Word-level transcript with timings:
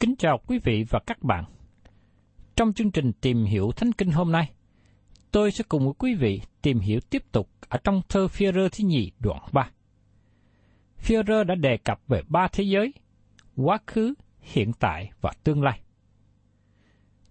Kính 0.00 0.14
chào 0.18 0.40
quý 0.46 0.58
vị 0.58 0.84
và 0.90 1.00
các 1.06 1.22
bạn. 1.22 1.44
Trong 2.56 2.72
chương 2.72 2.90
trình 2.90 3.12
tìm 3.20 3.44
hiểu 3.44 3.70
Thánh 3.76 3.92
Kinh 3.92 4.10
hôm 4.10 4.32
nay, 4.32 4.52
tôi 5.30 5.50
sẽ 5.50 5.64
cùng 5.68 5.84
với 5.84 5.92
quý 5.98 6.14
vị 6.14 6.40
tìm 6.62 6.78
hiểu 6.78 7.00
tiếp 7.10 7.22
tục 7.32 7.50
ở 7.68 7.78
trong 7.84 8.02
thơ 8.08 8.26
Führer 8.26 8.68
thứ 8.68 8.84
nhì 8.84 9.12
đoạn 9.20 9.42
3. 9.52 9.70
Führer 10.98 11.44
đã 11.44 11.54
đề 11.54 11.76
cập 11.76 12.00
về 12.08 12.22
ba 12.28 12.48
thế 12.52 12.64
giới, 12.64 12.94
quá 13.56 13.78
khứ, 13.86 14.14
hiện 14.40 14.72
tại 14.80 15.10
và 15.20 15.32
tương 15.44 15.62
lai. 15.62 15.80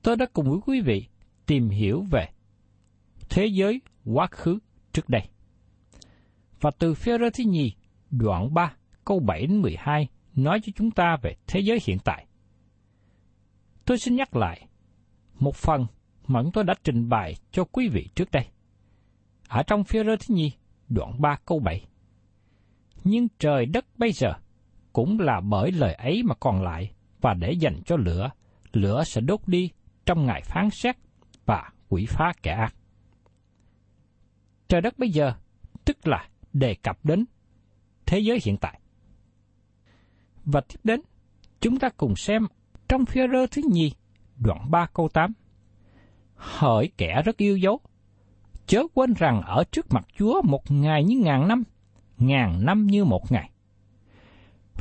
Tôi 0.02 0.16
đã 0.16 0.25
cùng 0.34 0.50
với 0.50 0.59
quý 0.66 0.81
vị 0.81 1.08
tìm 1.46 1.70
hiểu 1.70 2.06
về 2.12 2.30
thế 3.30 3.46
giới 3.46 3.81
quá 4.06 4.28
khứ 4.31 4.59
trước 4.94 5.09
đây. 5.09 5.22
Và 6.62 6.72
từ 6.80 6.94
Führer 6.94 7.30
thứ 7.34 7.44
nhì 7.44 7.74
đoạn 8.12 8.54
3 8.54 8.74
câu 9.06 9.20
7 9.20 9.42
đến 9.42 9.62
12 9.62 10.08
nói 10.36 10.59
cho 10.64 10.72
chúng 10.75 10.92
ta 10.92 11.18
về 11.22 11.36
thế 11.48 11.59
giới 11.59 11.80
hiện 11.86 11.98
tại. 12.04 12.25
Tôi 13.85 13.97
xin 13.97 14.16
nhắc 14.16 14.35
lại 14.35 14.68
một 15.40 15.56
phần 15.56 15.85
mà 16.28 16.41
chúng 16.44 16.51
tôi 16.51 16.63
đã 16.63 16.73
trình 16.84 17.09
bày 17.09 17.35
cho 17.51 17.63
quý 17.63 17.88
vị 17.88 18.09
trước 18.16 18.31
đây. 18.31 18.46
Ở 19.47 19.63
trong 19.63 19.84
phía 19.84 20.03
rơ 20.03 20.16
thứ 20.16 20.35
nhi, 20.35 20.51
đoạn 20.90 21.22
3 21.22 21.38
câu 21.46 21.59
7. 21.59 21.85
Nhưng 23.03 23.28
trời 23.40 23.66
đất 23.66 23.85
bây 23.97 24.12
giờ 24.12 24.34
cũng 24.94 25.19
là 25.19 25.41
bởi 25.41 25.72
lời 25.72 25.94
ấy 25.94 26.24
mà 26.24 26.35
còn 26.40 26.63
lại 26.63 26.91
và 27.22 27.34
để 27.34 27.51
dành 27.51 27.81
cho 27.85 27.95
lửa, 27.97 28.29
lửa 28.74 29.03
sẽ 29.03 29.22
đốt 29.22 29.40
đi 29.47 29.69
trong 30.06 30.25
ngày 30.25 30.41
phán 30.45 30.69
xét 30.69 30.95
và 31.45 31.72
quỷ 31.90 32.06
phá 32.09 32.34
kẻ 32.44 32.51
ác. 32.51 32.75
Trời 34.68 34.81
đất 34.81 35.00
bây 35.00 35.09
giờ 35.09 35.34
tức 35.85 36.07
là 36.07 36.29
đề 36.53 36.75
cập 36.75 37.06
đến 37.06 37.25
thế 38.06 38.19
giới 38.19 38.40
hiện 38.44 38.57
tại. 38.57 38.79
Và 40.45 40.62
tiếp 40.62 40.79
đến, 40.84 41.01
chúng 41.62 41.79
ta 41.79 41.90
cùng 41.97 42.16
xem 42.16 42.47
trong 42.90 43.06
phía 43.06 43.28
rơ 43.28 43.47
thứ 43.47 43.62
nhì, 43.72 43.91
đoạn 44.38 44.72
3 44.72 44.88
câu 44.94 45.09
8. 45.09 45.34
Hỡi 46.35 46.91
kẻ 46.97 47.22
rất 47.25 47.38
yêu 47.38 47.57
dấu, 47.57 47.79
chớ 48.68 48.84
quên 48.94 49.13
rằng 49.13 49.41
ở 49.41 49.63
trước 49.72 49.94
mặt 49.94 50.07
Chúa 50.18 50.41
một 50.41 50.72
ngày 50.72 51.03
như 51.03 51.18
ngàn 51.18 51.47
năm, 51.47 51.63
ngàn 52.18 52.66
năm 52.66 52.88
như 52.88 53.06
một 53.06 53.31
ngày. 53.31 53.50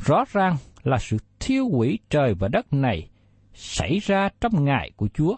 Rõ 0.05 0.23
ràng 0.31 0.57
là 0.83 0.97
sự 0.97 1.17
thiêu 1.39 1.69
hủy 1.69 1.99
trời 2.09 2.33
và 2.33 2.47
đất 2.47 2.73
này 2.73 3.09
xảy 3.53 3.99
ra 3.99 4.29
trong 4.41 4.65
ngày 4.65 4.91
của 4.95 5.07
Chúa, 5.13 5.35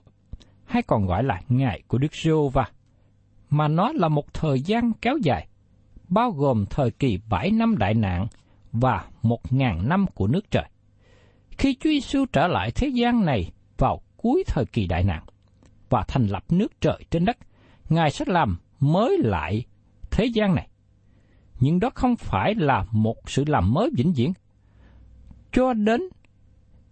hay 0.65 0.81
còn 0.81 1.05
gọi 1.05 1.23
là 1.23 1.41
ngày 1.49 1.83
của 1.87 1.97
Đức 1.97 2.15
giê 2.15 2.31
va 2.53 2.71
mà 3.49 3.67
nó 3.67 3.91
là 3.91 4.07
một 4.07 4.33
thời 4.33 4.61
gian 4.61 4.91
kéo 5.01 5.17
dài, 5.23 5.47
bao 6.07 6.31
gồm 6.31 6.65
thời 6.69 6.91
kỳ 6.91 7.19
bảy 7.29 7.51
năm 7.51 7.77
đại 7.77 7.93
nạn 7.93 8.27
và 8.71 9.05
một 9.21 9.53
ngàn 9.53 9.89
năm 9.89 10.05
của 10.15 10.27
nước 10.27 10.51
trời. 10.51 10.65
Khi 11.57 11.75
Chúa 11.79 11.89
Giêsu 11.89 12.25
trở 12.25 12.47
lại 12.47 12.71
thế 12.71 12.87
gian 12.87 13.25
này 13.25 13.51
vào 13.77 14.01
cuối 14.17 14.43
thời 14.47 14.65
kỳ 14.65 14.87
đại 14.87 15.03
nạn 15.03 15.23
và 15.89 16.03
thành 16.07 16.27
lập 16.27 16.43
nước 16.49 16.81
trời 16.81 17.03
trên 17.11 17.25
đất, 17.25 17.37
Ngài 17.89 18.11
sẽ 18.11 18.25
làm 18.27 18.57
mới 18.79 19.17
lại 19.17 19.65
thế 20.11 20.25
gian 20.25 20.55
này. 20.55 20.67
Nhưng 21.59 21.79
đó 21.79 21.89
không 21.95 22.15
phải 22.15 22.55
là 22.55 22.85
một 22.91 23.17
sự 23.29 23.43
làm 23.47 23.73
mới 23.73 23.89
vĩnh 23.97 24.13
viễn. 24.13 24.33
Cho 25.51 25.73
đến 25.73 26.01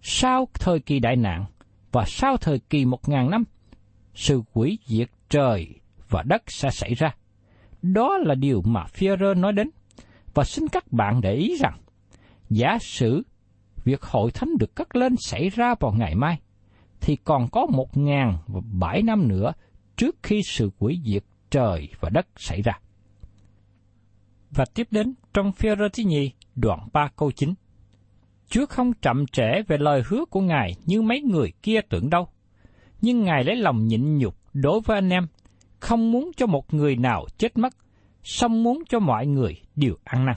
sau 0.01 0.47
thời 0.53 0.79
kỳ 0.79 0.99
đại 0.99 1.15
nạn 1.15 1.45
và 1.91 2.03
sau 2.07 2.37
thời 2.37 2.59
kỳ 2.59 2.85
một 2.85 3.09
ngàn 3.09 3.29
năm, 3.29 3.43
sự 4.13 4.41
quỷ 4.53 4.77
diệt 4.85 5.09
trời 5.29 5.67
và 6.09 6.23
đất 6.23 6.43
sẽ 6.47 6.69
xảy 6.71 6.93
ra. 6.93 7.15
Đó 7.81 8.17
là 8.17 8.35
điều 8.35 8.61
mà 8.61 8.85
Führer 8.93 9.39
nói 9.39 9.53
đến. 9.53 9.69
Và 10.33 10.43
xin 10.43 10.67
các 10.67 10.91
bạn 10.91 11.21
để 11.21 11.33
ý 11.33 11.57
rằng, 11.59 11.77
giả 12.49 12.77
sử 12.81 13.23
việc 13.85 14.03
hội 14.03 14.31
thánh 14.31 14.57
được 14.59 14.75
cất 14.75 14.95
lên 14.95 15.15
xảy 15.17 15.49
ra 15.49 15.75
vào 15.79 15.91
ngày 15.91 16.15
mai, 16.15 16.39
thì 17.01 17.15
còn 17.15 17.47
có 17.51 17.65
một 17.65 17.97
ngàn 17.97 18.37
và 18.47 18.61
bảy 18.79 19.01
năm 19.01 19.27
nữa 19.27 19.53
trước 19.97 20.15
khi 20.23 20.41
sự 20.43 20.71
quỷ 20.79 20.99
diệt 21.05 21.23
trời 21.49 21.89
và 21.99 22.09
đất 22.09 22.27
xảy 22.35 22.61
ra. 22.61 22.79
Và 24.51 24.65
tiếp 24.73 24.87
đến 24.91 25.13
trong 25.33 25.51
phía 25.51 25.75
rơ 25.75 25.89
thứ 25.93 26.03
nhì, 26.03 26.31
đoạn 26.55 26.87
3 26.93 27.09
câu 27.15 27.31
9. 27.31 27.53
Chúa 28.49 28.65
không 28.65 28.93
chậm 28.93 29.25
trễ 29.27 29.61
về 29.67 29.77
lời 29.77 30.03
hứa 30.07 30.25
của 30.25 30.41
Ngài 30.41 30.75
như 30.85 31.01
mấy 31.01 31.21
người 31.21 31.53
kia 31.61 31.81
tưởng 31.89 32.09
đâu. 32.09 32.27
Nhưng 33.01 33.23
Ngài 33.23 33.43
lấy 33.43 33.55
lòng 33.55 33.87
nhịn 33.87 34.17
nhục 34.17 34.35
đối 34.53 34.81
với 34.81 34.97
anh 34.97 35.09
em, 35.09 35.27
không 35.79 36.11
muốn 36.11 36.31
cho 36.37 36.45
một 36.45 36.73
người 36.73 36.95
nào 36.95 37.25
chết 37.37 37.57
mất, 37.57 37.73
song 38.23 38.63
muốn 38.63 38.83
cho 38.89 38.99
mọi 38.99 39.27
người 39.27 39.61
đều 39.75 39.95
ăn 40.03 40.25
năn. 40.25 40.35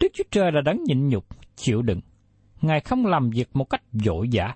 Đức 0.00 0.08
Chúa 0.14 0.24
Trời 0.30 0.52
là 0.52 0.60
đấng 0.60 0.84
nhịn 0.84 1.08
nhục, 1.08 1.26
chịu 1.56 1.82
đựng. 1.82 2.00
Ngài 2.60 2.80
không 2.80 3.06
làm 3.06 3.30
việc 3.30 3.48
một 3.56 3.70
cách 3.70 3.82
dội 3.92 4.28
dã, 4.28 4.54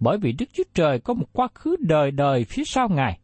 bởi 0.00 0.18
vì 0.18 0.32
Đức 0.32 0.46
Chúa 0.52 0.64
Trời 0.74 0.98
có 0.98 1.14
một 1.14 1.26
quá 1.32 1.48
khứ 1.54 1.76
đời 1.80 2.10
đời 2.10 2.44
phía 2.44 2.64
sau 2.64 2.88
Ngài, 2.88 3.18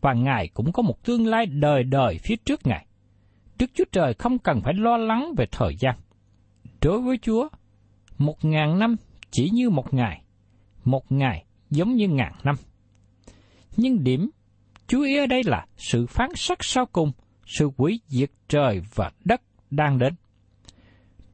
và 0.00 0.12
Ngài 0.12 0.48
cũng 0.48 0.72
có 0.72 0.82
một 0.82 1.04
tương 1.04 1.26
lai 1.26 1.46
đời 1.46 1.82
đời 1.82 2.18
phía 2.18 2.36
trước 2.36 2.66
Ngài. 2.66 2.86
Đức 3.58 3.70
Chúa 3.74 3.84
Trời 3.92 4.14
không 4.14 4.38
cần 4.38 4.60
phải 4.60 4.74
lo 4.74 4.96
lắng 4.96 5.34
về 5.36 5.46
thời 5.50 5.76
gian. 5.78 5.96
Đối 6.82 7.00
với 7.00 7.18
Chúa, 7.22 7.48
một 8.18 8.44
ngàn 8.44 8.78
năm 8.78 8.96
chỉ 9.30 9.50
như 9.50 9.70
một 9.70 9.94
ngày, 9.94 10.22
một 10.84 11.12
ngày 11.12 11.44
giống 11.70 11.96
như 11.96 12.08
ngàn 12.08 12.32
năm. 12.44 12.54
Nhưng 13.76 14.04
điểm 14.04 14.30
chú 14.86 15.02
ý 15.02 15.16
ở 15.16 15.26
đây 15.26 15.42
là 15.44 15.66
sự 15.76 16.06
phán 16.06 16.30
xét 16.34 16.58
sau 16.60 16.86
cùng, 16.86 17.12
sự 17.46 17.70
quỷ 17.76 18.00
diệt 18.08 18.30
trời 18.48 18.82
và 18.94 19.10
đất 19.24 19.42
đang 19.70 19.98
đến. 19.98 20.14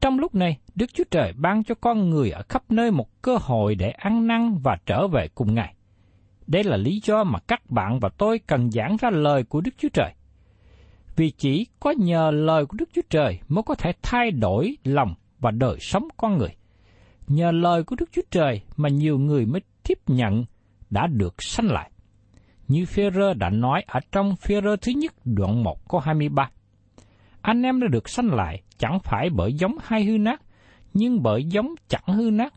Trong 0.01 0.19
lúc 0.19 0.35
này, 0.35 0.59
Đức 0.75 0.93
Chúa 0.93 1.03
Trời 1.11 1.33
ban 1.33 1.63
cho 1.63 1.75
con 1.75 2.09
người 2.09 2.31
ở 2.31 2.43
khắp 2.49 2.63
nơi 2.69 2.91
một 2.91 3.21
cơ 3.21 3.37
hội 3.41 3.75
để 3.75 3.89
ăn 3.89 4.27
năn 4.27 4.57
và 4.63 4.77
trở 4.85 5.07
về 5.07 5.27
cùng 5.35 5.55
Ngài. 5.55 5.73
Đây 6.47 6.63
là 6.63 6.77
lý 6.77 7.01
do 7.03 7.23
mà 7.23 7.39
các 7.39 7.69
bạn 7.69 7.99
và 7.99 8.09
tôi 8.17 8.39
cần 8.39 8.71
giảng 8.71 8.97
ra 9.01 9.09
lời 9.09 9.43
của 9.43 9.61
Đức 9.61 9.71
Chúa 9.77 9.89
Trời. 9.93 10.13
Vì 11.15 11.31
chỉ 11.31 11.67
có 11.79 11.91
nhờ 11.91 12.31
lời 12.31 12.65
của 12.65 12.77
Đức 12.79 12.89
Chúa 12.93 13.01
Trời 13.09 13.39
mới 13.47 13.63
có 13.63 13.75
thể 13.75 13.91
thay 14.01 14.31
đổi 14.31 14.77
lòng 14.83 15.15
và 15.39 15.51
đời 15.51 15.77
sống 15.79 16.07
con 16.17 16.37
người. 16.37 16.55
Nhờ 17.27 17.51
lời 17.51 17.83
của 17.83 17.95
Đức 17.99 18.09
Chúa 18.11 18.21
Trời 18.31 18.61
mà 18.77 18.89
nhiều 18.89 19.19
người 19.19 19.45
mới 19.45 19.61
tiếp 19.83 19.99
nhận 20.07 20.45
đã 20.89 21.07
được 21.07 21.35
sanh 21.43 21.67
lại. 21.71 21.91
Như 22.67 22.85
Phêrô 22.85 23.33
đã 23.33 23.49
nói 23.49 23.83
ở 23.87 23.99
trong 24.11 24.35
Phêrô 24.35 24.75
thứ 24.75 24.91
nhất 24.91 25.13
đoạn 25.25 25.63
1 25.63 25.89
câu 25.89 25.99
23. 25.99 26.49
Anh 27.41 27.61
em 27.61 27.79
đã 27.79 27.87
được 27.87 28.09
sanh 28.09 28.33
lại 28.33 28.61
chẳng 28.77 28.99
phải 29.03 29.29
bởi 29.29 29.53
giống 29.53 29.75
hay 29.81 30.03
hư 30.03 30.17
nát, 30.17 30.41
nhưng 30.93 31.23
bởi 31.23 31.43
giống 31.43 31.75
chẳng 31.87 32.07
hư 32.07 32.31
nát, 32.31 32.53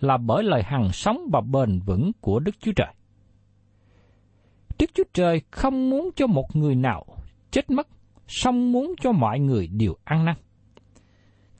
là 0.00 0.16
bởi 0.16 0.42
lời 0.42 0.62
hằng 0.62 0.92
sống 0.92 1.28
và 1.32 1.40
bền 1.40 1.80
vững 1.80 2.12
của 2.20 2.40
Đức 2.40 2.60
Chúa 2.60 2.72
Trời. 2.76 2.94
Đức 4.78 4.90
Chúa 4.94 5.04
Trời 5.12 5.40
không 5.50 5.90
muốn 5.90 6.10
cho 6.16 6.26
một 6.26 6.56
người 6.56 6.74
nào 6.74 7.04
chết 7.50 7.70
mất, 7.70 7.88
song 8.28 8.72
muốn 8.72 8.94
cho 9.00 9.12
mọi 9.12 9.38
người 9.40 9.66
đều 9.66 9.96
ăn 10.04 10.24
năn. 10.24 10.34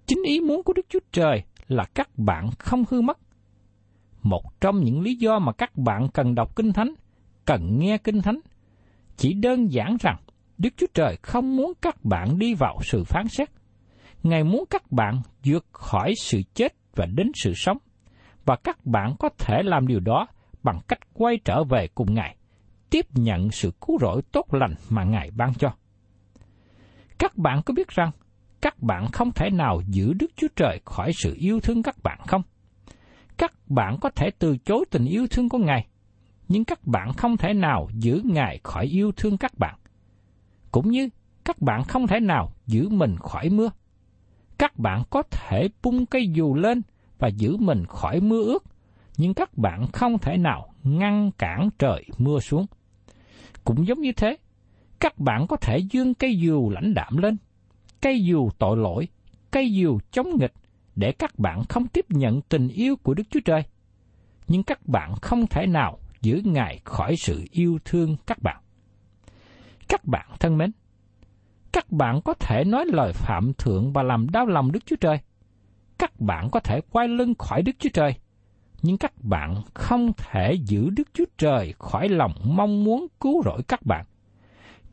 Chính 0.07 0.23
ý 0.27 0.41
muốn 0.41 0.63
của 0.63 0.73
Đức 0.73 0.87
Chúa 0.89 1.01
Trời 1.13 1.43
là 1.69 1.85
các 1.95 2.19
bạn 2.19 2.51
không 2.59 2.85
hư 2.91 3.01
mất. 3.01 3.19
Một 4.23 4.61
trong 4.61 4.81
những 4.81 5.01
lý 5.01 5.15
do 5.15 5.39
mà 5.39 5.53
các 5.53 5.77
bạn 5.77 6.09
cần 6.15 6.35
đọc 6.35 6.57
Kinh 6.57 6.73
Thánh, 6.73 6.95
cần 7.45 7.79
nghe 7.79 7.99
Kinh 7.99 8.23
Thánh, 8.23 8.41
chỉ 9.17 9.35
đơn 9.35 9.73
giản 9.73 9.97
rằng 10.01 10.17
Đức 10.59 10.71
Chúa 10.77 10.87
Trời 10.95 11.17
không 11.23 11.57
muốn 11.57 11.73
các 11.83 12.05
bạn 12.05 12.39
đi 12.39 12.55
vào 12.55 12.79
sự 12.83 13.05
phán 13.05 13.29
xét. 13.29 13.49
Ngài 14.23 14.45
muốn 14.45 14.65
các 14.71 14.93
bạn 14.93 15.21
vượt 15.45 15.67
khỏi 15.73 16.15
sự 16.21 16.43
chết 16.55 16.75
và 16.95 17.07
đến 17.07 17.31
sự 17.35 17.53
sống, 17.57 17.79
và 18.45 18.57
các 18.57 18.87
bạn 18.87 19.15
có 19.19 19.29
thể 19.39 19.63
làm 19.63 19.87
điều 19.87 20.01
đó 20.01 20.27
bằng 20.63 20.81
cách 20.89 20.99
quay 21.13 21.39
trở 21.45 21.65
về 21.65 21.89
cùng 21.95 22.15
Ngài, 22.15 22.37
tiếp 22.91 23.07
nhận 23.15 23.51
sự 23.51 23.71
cứu 23.81 23.99
rỗi 24.01 24.23
tốt 24.33 24.55
lành 24.55 24.75
mà 24.91 25.05
Ngài 25.05 25.31
ban 25.31 25.55
cho. 25.55 25.73
Các 27.19 27.37
bạn 27.37 27.63
có 27.63 27.75
biết 27.75 27.89
rằng 27.89 28.11
các 28.61 28.83
bạn 28.83 29.07
không 29.13 29.33
thể 29.33 29.51
nào 29.51 29.83
giữ 29.87 30.13
Đức 30.13 30.31
Chúa 30.37 30.49
Trời 30.57 30.81
khỏi 30.85 31.13
sự 31.15 31.35
yêu 31.39 31.61
thương 31.61 31.83
các 31.83 31.97
bạn 32.03 32.19
không? 32.27 32.43
Các 33.37 33.53
bạn 33.69 33.97
có 34.01 34.11
thể 34.11 34.31
từ 34.39 34.57
chối 34.57 34.85
tình 34.91 35.05
yêu 35.05 35.27
thương 35.31 35.49
của 35.49 35.59
Ngài, 35.59 35.87
nhưng 36.49 36.65
các 36.65 36.87
bạn 36.87 37.13
không 37.13 37.37
thể 37.37 37.55
nào 37.55 37.89
giữ 37.93 38.23
Ngài 38.25 38.61
khỏi 38.65 38.85
yêu 38.87 39.13
thương 39.17 39.39
các 39.39 39.59
bạn. 39.59 39.75
Cũng 40.77 40.91
như 40.91 41.09
các 41.45 41.63
bạn 41.63 41.85
không 41.85 42.07
thể 42.07 42.21
nào 42.21 42.53
giữ 42.67 42.89
mình 42.89 43.17
khỏi 43.17 43.49
mưa. 43.49 43.71
Các 44.59 44.79
bạn 44.79 45.03
có 45.11 45.23
thể 45.31 45.69
bung 45.83 46.07
cây 46.07 46.29
dù 46.29 46.55
lên 46.55 46.83
và 47.19 47.29
giữ 47.29 47.57
mình 47.57 47.85
khỏi 47.89 48.21
mưa 48.21 48.43
ướt, 48.43 48.65
nhưng 49.17 49.35
các 49.35 49.59
bạn 49.59 49.87
không 49.93 50.19
thể 50.19 50.37
nào 50.37 50.75
ngăn 50.83 51.31
cản 51.39 51.69
trời 51.79 52.05
mưa 52.19 52.41
xuống. 52.41 52.67
Cũng 53.65 53.87
giống 53.87 54.01
như 54.01 54.13
thế, 54.13 54.37
các 55.01 55.19
bạn 55.19 55.47
có 55.47 55.57
thể 55.57 55.79
dương 55.79 56.15
cây 56.15 56.39
dù 56.39 56.71
lãnh 56.71 56.95
đạm 56.95 57.17
lên, 57.17 57.37
cây 58.01 58.25
dù 58.25 58.51
tội 58.59 58.77
lỗi, 58.77 59.09
cây 59.51 59.73
dù 59.73 59.99
chống 60.11 60.29
nghịch 60.41 60.53
để 60.97 61.13
các 61.13 61.39
bạn 61.39 61.65
không 61.69 61.89
tiếp 61.89 62.05
nhận 62.09 62.41
tình 62.41 62.69
yêu 62.69 62.97
của 62.97 63.15
Đức 63.15 63.25
Chúa 63.31 63.41
Trời. 63.45 63.63
Nhưng 64.49 64.63
các 64.63 64.89
bạn 64.89 65.15
không 65.23 65.47
thể 65.47 65.67
nào 65.67 65.99
giữ 66.23 66.41
Ngài 66.45 66.81
khỏi 66.85 67.17
sự 67.17 67.45
yêu 67.51 67.79
thương 67.85 68.17
các 68.27 68.43
bạn. 68.43 68.57
Các 69.89 70.05
bạn 70.05 70.27
thân 70.41 70.59
mến, 70.59 70.73
các 71.73 71.93
bạn 71.93 72.21
có 72.25 72.35
thể 72.35 72.65
nói 72.65 72.85
lời 72.87 73.13
phạm 73.15 73.53
thượng 73.59 73.93
và 73.93 74.03
làm 74.03 74.31
đau 74.31 74.47
lòng 74.47 74.73
Đức 74.73 74.87
Chúa 74.87 74.97
Trời. 74.97 75.19
Các 75.99 76.21
bạn 76.21 76.49
có 76.53 76.61
thể 76.61 76.81
quay 76.91 77.09
lưng 77.09 77.35
khỏi 77.39 77.63
Đức 77.63 77.73
Chúa 77.79 77.89
Trời, 77.93 78.15
nhưng 78.83 78.99
các 78.99 79.13
bạn 79.23 79.63
không 79.75 80.13
thể 80.17 80.53
giữ 80.53 80.91
Đức 80.91 81.09
Chúa 81.15 81.25
Trời 81.39 81.75
khỏi 81.79 82.09
lòng 82.09 82.33
mong 82.45 82.85
muốn 82.85 83.07
cứu 83.21 83.43
rỗi 83.45 83.63
các 83.69 83.87
bạn. 83.87 84.07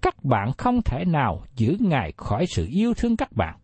Các 0.01 0.23
bạn 0.23 0.51
không 0.57 0.81
thể 0.81 1.05
nào 1.05 1.43
giữ 1.55 1.77
Ngài 1.79 2.13
khỏi 2.17 2.45
sự 2.47 2.67
yêu 2.69 2.93
thương 2.93 3.17
các 3.17 3.31
bạn. 3.31 3.57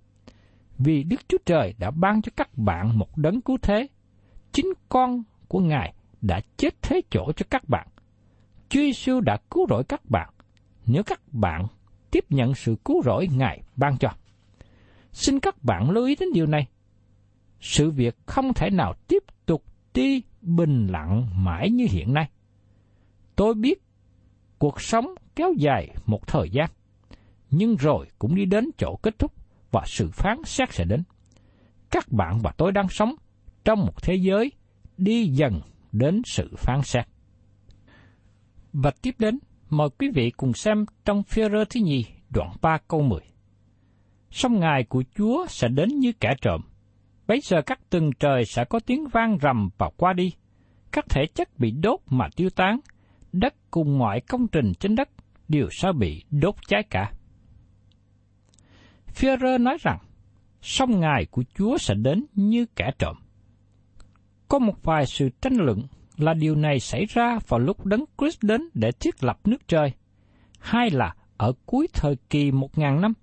Vì 0.78 1.04
Đức 1.04 1.22
Chúa 1.28 1.38
Trời 1.46 1.74
đã 1.78 1.92
ban 1.92 2.22
cho 2.22 2.32
các 2.36 2.58
bạn 2.58 2.98
một 2.98 3.18
đấng 3.18 3.42
cứu 3.42 3.58
thế. 3.62 3.88
Chính 4.52 4.74
con 4.90 5.24
của 5.48 5.60
Ngài 5.60 5.94
đã 6.22 6.42
chết 6.58 6.82
thế 6.82 7.02
chỗ 7.10 7.32
cho 7.36 7.46
các 7.50 7.70
bạn. 7.70 7.88
Chúa 8.70 8.80
Giêsu 8.80 9.20
đã 9.20 9.38
cứu 9.52 9.66
rỗi 9.70 9.84
các 9.84 10.10
bạn. 10.10 10.30
Nếu 10.92 11.04
các 11.04 11.22
bạn 11.32 11.68
tiếp 12.12 12.26
nhận 12.30 12.56
sự 12.56 12.76
cứu 12.86 13.02
rỗi 13.06 13.28
Ngài 13.32 13.64
ban 13.76 13.98
cho. 13.98 14.10
Xin 15.12 15.40
các 15.40 15.64
bạn 15.64 15.90
lưu 15.90 16.06
ý 16.06 16.16
đến 16.16 16.30
điều 16.34 16.46
này. 16.46 16.68
Sự 17.60 17.92
việc 17.92 18.18
không 18.26 18.54
thể 18.54 18.70
nào 18.70 18.94
tiếp 19.08 19.24
tục 19.46 19.64
đi 19.94 20.22
bình 20.42 20.88
lặng 20.88 21.28
mãi 21.46 21.70
như 21.70 21.86
hiện 21.90 22.14
nay. 22.14 22.30
Tôi 23.36 23.54
biết 23.54 23.82
cuộc 24.60 24.82
sống 24.82 25.08
kéo 25.36 25.54
dài 25.58 25.96
một 26.06 26.28
thời 26.28 26.50
gian, 26.50 26.70
nhưng 27.52 27.76
rồi 27.76 28.08
cũng 28.20 28.36
đi 28.36 28.46
đến 28.46 28.70
chỗ 28.78 28.96
kết 29.02 29.20
thúc 29.20 29.34
và 29.72 29.84
sự 29.86 30.10
phán 30.14 30.38
xét 30.46 30.74
sẽ 30.74 30.86
đến. 30.86 31.04
Các 31.92 32.12
bạn 32.12 32.40
và 32.44 32.52
tôi 32.58 32.72
đang 32.72 32.90
sống 32.90 33.16
trong 33.66 33.80
một 33.80 34.04
thế 34.04 34.16
giới 34.16 34.52
đi 34.98 35.28
dần 35.28 35.62
đến 35.92 36.22
sự 36.26 36.54
phán 36.58 36.82
xét. 36.84 37.06
Và 38.74 38.92
tiếp 39.02 39.16
đến, 39.20 39.40
mời 39.70 39.90
quý 40.00 40.10
vị 40.14 40.32
cùng 40.38 40.54
xem 40.54 40.86
trong 41.06 41.24
phía 41.24 41.50
rơ 41.50 41.66
thứ 41.66 41.80
nhì, 41.80 42.06
đoạn 42.30 42.52
3 42.62 42.78
câu 42.88 43.02
10. 43.02 43.20
Sông 44.32 44.60
ngài 44.60 44.84
của 44.84 45.04
Chúa 45.16 45.46
sẽ 45.50 45.68
đến 45.68 45.90
như 45.90 46.12
kẻ 46.20 46.34
trộm. 46.42 46.62
Bấy 47.28 47.40
giờ 47.44 47.62
các 47.62 47.90
tầng 47.90 48.12
trời 48.20 48.46
sẽ 48.46 48.66
có 48.66 48.80
tiếng 48.80 49.08
vang 49.08 49.38
rầm 49.42 49.70
và 49.78 49.90
qua 49.98 50.14
đi. 50.14 50.34
Các 50.92 51.06
thể 51.10 51.26
chất 51.26 51.60
bị 51.60 51.72
đốt 51.72 52.00
mà 52.10 52.28
tiêu 52.36 52.50
tán. 52.50 52.80
Đất 53.32 53.54
cùng 53.72 53.98
mọi 53.98 54.22
công 54.22 54.48
trình 54.48 54.74
trên 54.80 54.96
đất 54.96 55.10
đều 55.48 55.68
sẽ 55.72 55.92
bị 55.92 56.24
đốt 56.32 56.56
cháy 56.68 56.84
cả. 56.90 57.12
Führer 59.16 59.64
nói 59.64 59.78
rằng, 59.82 59.98
sông 60.62 61.00
ngài 61.00 61.26
của 61.26 61.44
Chúa 61.56 61.78
sẽ 61.78 61.94
đến 61.94 62.26
như 62.36 62.66
kẻ 62.76 62.92
trộm. 63.00 63.16
Có 64.48 64.60
một 64.60 64.84
vài 64.84 65.06
sự 65.06 65.30
tranh 65.42 65.56
luận 65.56 65.84
là 66.20 66.34
điều 66.34 66.56
này 66.56 66.80
xảy 66.80 67.06
ra 67.06 67.40
vào 67.48 67.60
lúc 67.60 67.86
Đấng 67.86 68.06
Christ 68.18 68.38
đến 68.42 68.62
để 68.74 68.92
thiết 69.00 69.24
lập 69.24 69.40
nước 69.46 69.68
trời, 69.68 69.92
hay 70.60 70.90
là 70.90 71.14
ở 71.38 71.54
cuối 71.66 71.88
thời 71.94 72.16
kỳ 72.30 72.52
một 72.52 72.78
ngàn 72.78 73.02
năm. 73.02 73.14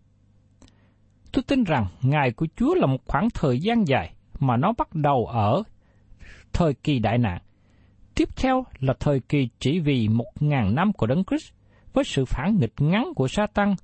Tôi 1.33 1.43
tin 1.47 1.65
rằng 1.65 1.87
ngày 2.03 2.33
của 2.33 2.47
Chúa 2.57 2.75
là 2.75 2.87
một 2.87 3.07
khoảng 3.07 3.31
thời 3.31 3.59
gian 3.61 3.89
dài 3.89 4.15
mà 4.41 4.57
nó 4.57 4.73
bắt 4.79 4.95
đầu 4.95 5.27
ở 5.27 5.63
thời 6.53 6.75
kỳ 6.75 6.99
đại 6.99 7.19
nạn. 7.19 7.41
Tiếp 8.15 8.29
theo 8.37 8.65
là 8.81 8.95
thời 9.01 9.21
kỳ 9.21 9.49
chỉ 9.59 9.81
vì 9.81 10.09
một 10.09 10.33
ngàn 10.41 10.75
năm 10.75 10.93
của 10.93 11.07
Đấng 11.07 11.25
Christ 11.25 11.53
với 11.93 12.05
sự 12.05 12.25
phản 12.25 12.57
nghịch 12.61 12.75
ngắn 12.79 13.13
của 13.17 13.29
Satan 13.29 13.75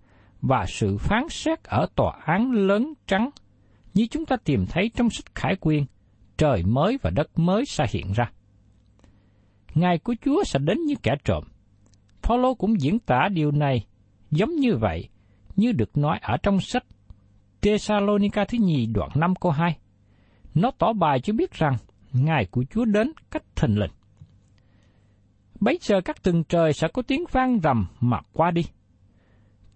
và 0.42 0.66
sự 0.68 0.96
phán 0.98 1.28
xét 1.28 1.64
ở 1.64 1.86
tòa 1.94 2.20
án 2.24 2.50
lớn 2.52 2.92
trắng 3.06 3.30
như 3.94 4.06
chúng 4.10 4.26
ta 4.26 4.36
tìm 4.44 4.66
thấy 4.66 4.90
trong 4.96 5.10
sách 5.10 5.34
Khải 5.34 5.56
Quyên, 5.56 5.84
trời 6.38 6.62
mới 6.62 6.98
và 7.02 7.10
đất 7.10 7.38
mới 7.38 7.64
sẽ 7.66 7.84
hiện 7.90 8.12
ra. 8.12 8.30
Ngài 9.74 9.98
của 9.98 10.14
Chúa 10.24 10.44
sẽ 10.44 10.58
đến 10.58 10.84
như 10.84 10.94
kẻ 11.02 11.16
trộm. 11.24 11.44
Paulo 12.22 12.54
cũng 12.54 12.80
diễn 12.80 12.98
tả 12.98 13.28
điều 13.32 13.50
này 13.50 13.86
giống 14.30 14.56
như 14.56 14.76
vậy, 14.76 15.08
như 15.56 15.72
được 15.72 15.96
nói 15.96 16.18
ở 16.22 16.36
trong 16.36 16.60
sách 16.60 16.84
Thessalonica 17.62 18.44
thứ 18.44 18.58
nhì 18.60 18.86
đoạn 18.86 19.10
5 19.14 19.34
câu 19.34 19.52
2. 19.52 19.76
Nó 20.54 20.70
tỏ 20.78 20.92
bài 20.92 21.20
cho 21.20 21.32
biết 21.32 21.52
rằng 21.52 21.76
Ngài 22.12 22.46
của 22.46 22.64
Chúa 22.70 22.84
đến 22.84 23.12
cách 23.30 23.56
thình 23.56 23.78
lình. 23.78 23.90
Bấy 25.60 25.78
giờ 25.82 26.00
các 26.00 26.22
tầng 26.22 26.44
trời 26.44 26.72
sẽ 26.72 26.88
có 26.88 27.02
tiếng 27.02 27.24
vang 27.32 27.60
rầm 27.60 27.86
mà 28.00 28.20
qua 28.32 28.50
đi. 28.50 28.62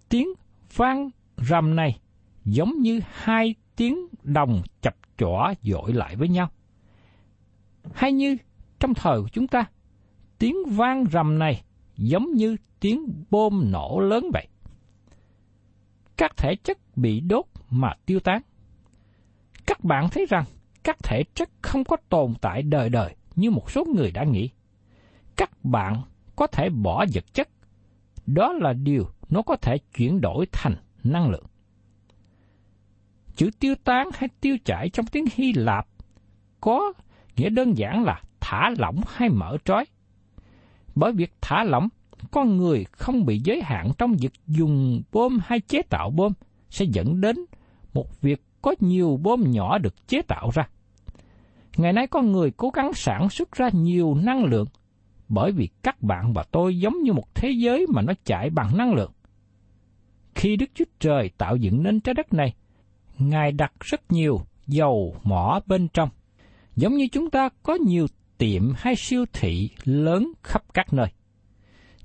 Tiếng 0.09 0.29
vang 0.75 1.11
rầm 1.37 1.77
này 1.77 1.99
giống 2.45 2.79
như 2.79 3.01
hai 3.13 3.55
tiếng 3.77 3.99
đồng 4.23 4.63
chập 4.83 4.95
chỏ 5.19 5.53
dội 5.63 5.93
lại 5.93 6.17
với 6.17 6.29
nhau. 6.29 6.49
Hay 7.95 8.13
như 8.13 8.37
trong 8.81 8.95
thời 8.95 9.21
của 9.21 9.29
chúng 9.29 9.47
ta, 9.47 9.65
tiếng 10.39 10.57
vang 10.67 11.05
rầm 11.13 11.39
này 11.39 11.63
giống 11.97 12.35
như 12.35 12.57
tiếng 12.81 13.25
bom 13.31 13.71
nổ 13.73 14.01
lớn 14.01 14.31
vậy. 14.33 14.49
Các 16.17 16.37
thể 16.37 16.57
chất 16.57 16.79
bị 16.97 17.21
đốt 17.21 17.45
mà 17.71 17.95
tiêu 18.07 18.21
tán. 18.21 18.43
Các 19.67 19.85
bạn 19.85 20.09
thấy 20.11 20.27
rằng 20.27 20.45
các 20.83 20.97
thể 21.03 21.23
chất 21.35 21.51
không 21.63 21.85
có 21.85 21.97
tồn 22.09 22.35
tại 22.41 22.63
đời 22.63 22.89
đời 22.89 23.17
như 23.37 23.51
một 23.51 23.71
số 23.71 23.85
người 23.85 24.11
đã 24.11 24.25
nghĩ. 24.25 24.51
Các 25.37 25.51
bạn 25.65 26.03
có 26.37 26.47
thể 26.47 26.69
bỏ 26.69 27.05
vật 27.15 27.35
chất. 27.35 27.49
Đó 28.27 28.53
là 28.53 28.73
điều 28.73 29.09
nó 29.29 29.43
có 29.43 29.57
thể 29.57 29.79
chuyển 29.79 30.21
đổi 30.21 30.47
thành 30.53 30.75
năng 31.05 31.31
lượng. 31.31 31.45
Chữ 33.37 33.51
tiêu 33.61 33.75
tán 33.85 34.09
hay 34.15 34.29
tiêu 34.41 34.57
chảy 34.65 34.89
trong 34.89 35.07
tiếng 35.07 35.25
Hy 35.35 35.53
Lạp 35.53 35.87
có 36.61 36.93
nghĩa 37.37 37.49
đơn 37.49 37.79
giản 37.79 38.05
là 38.05 38.23
thả 38.41 38.71
lỏng 38.79 39.01
hay 39.09 39.29
mở 39.29 39.57
trói. 39.65 39.85
Bởi 40.97 41.13
việc 41.13 41.33
thả 41.41 41.65
lỏng, 41.65 41.89
con 42.31 42.57
người 42.57 42.85
không 42.93 43.27
bị 43.27 43.41
giới 43.45 43.63
hạn 43.63 43.91
trong 43.99 44.17
việc 44.17 44.33
dùng 44.47 45.03
bom 45.13 45.39
hay 45.45 45.61
chế 45.61 45.83
tạo 45.83 46.11
bom 46.11 46.33
sẽ 46.71 46.85
dẫn 46.85 47.21
đến 47.21 47.37
một 47.95 48.21
việc 48.21 48.43
có 48.63 48.75
nhiều 48.81 49.21
bom 49.23 49.51
nhỏ 49.51 49.79
được 49.79 50.09
chế 50.09 50.23
tạo 50.23 50.51
ra. 50.55 50.69
Ngày 51.77 51.93
nay 51.93 52.07
con 52.07 52.33
người 52.33 52.51
cố 52.51 52.71
gắng 52.71 52.93
sản 52.93 53.29
xuất 53.29 53.53
ra 53.53 53.69
nhiều 53.73 54.15
năng 54.15 54.45
lượng 54.45 54.67
bởi 55.29 55.53
vì 55.53 55.69
các 55.83 56.03
bạn 56.03 56.33
và 56.33 56.43
tôi 56.43 56.79
giống 56.79 57.03
như 57.03 57.13
một 57.13 57.35
thế 57.35 57.51
giới 57.51 57.87
mà 57.95 58.03
nó 58.03 58.13
chạy 58.25 58.51
bằng 58.51 58.77
năng 58.77 58.95
lượng. 58.95 59.13
Khi 60.35 60.57
Đức 60.57 60.71
Chúa 60.75 60.85
Trời 61.01 61.31
tạo 61.39 61.57
dựng 61.57 61.83
nên 61.83 62.01
trái 62.01 62.15
đất 62.15 62.33
này, 62.33 62.55
Ngài 63.19 63.53
đặt 63.53 63.73
rất 63.81 64.13
nhiều 64.13 64.41
dầu 64.67 65.17
mỏ 65.25 65.61
bên 65.67 65.89
trong. 65.89 66.09
Giống 66.77 66.97
như 66.97 67.09
chúng 67.13 67.31
ta 67.31 67.49
có 67.63 67.75
nhiều 67.87 68.07
tiệm 68.39 68.73
hay 68.77 68.97
siêu 68.97 69.25
thị 69.33 69.71
lớn 69.85 70.33
khắp 70.43 70.63
các 70.75 70.93
nơi. 70.93 71.07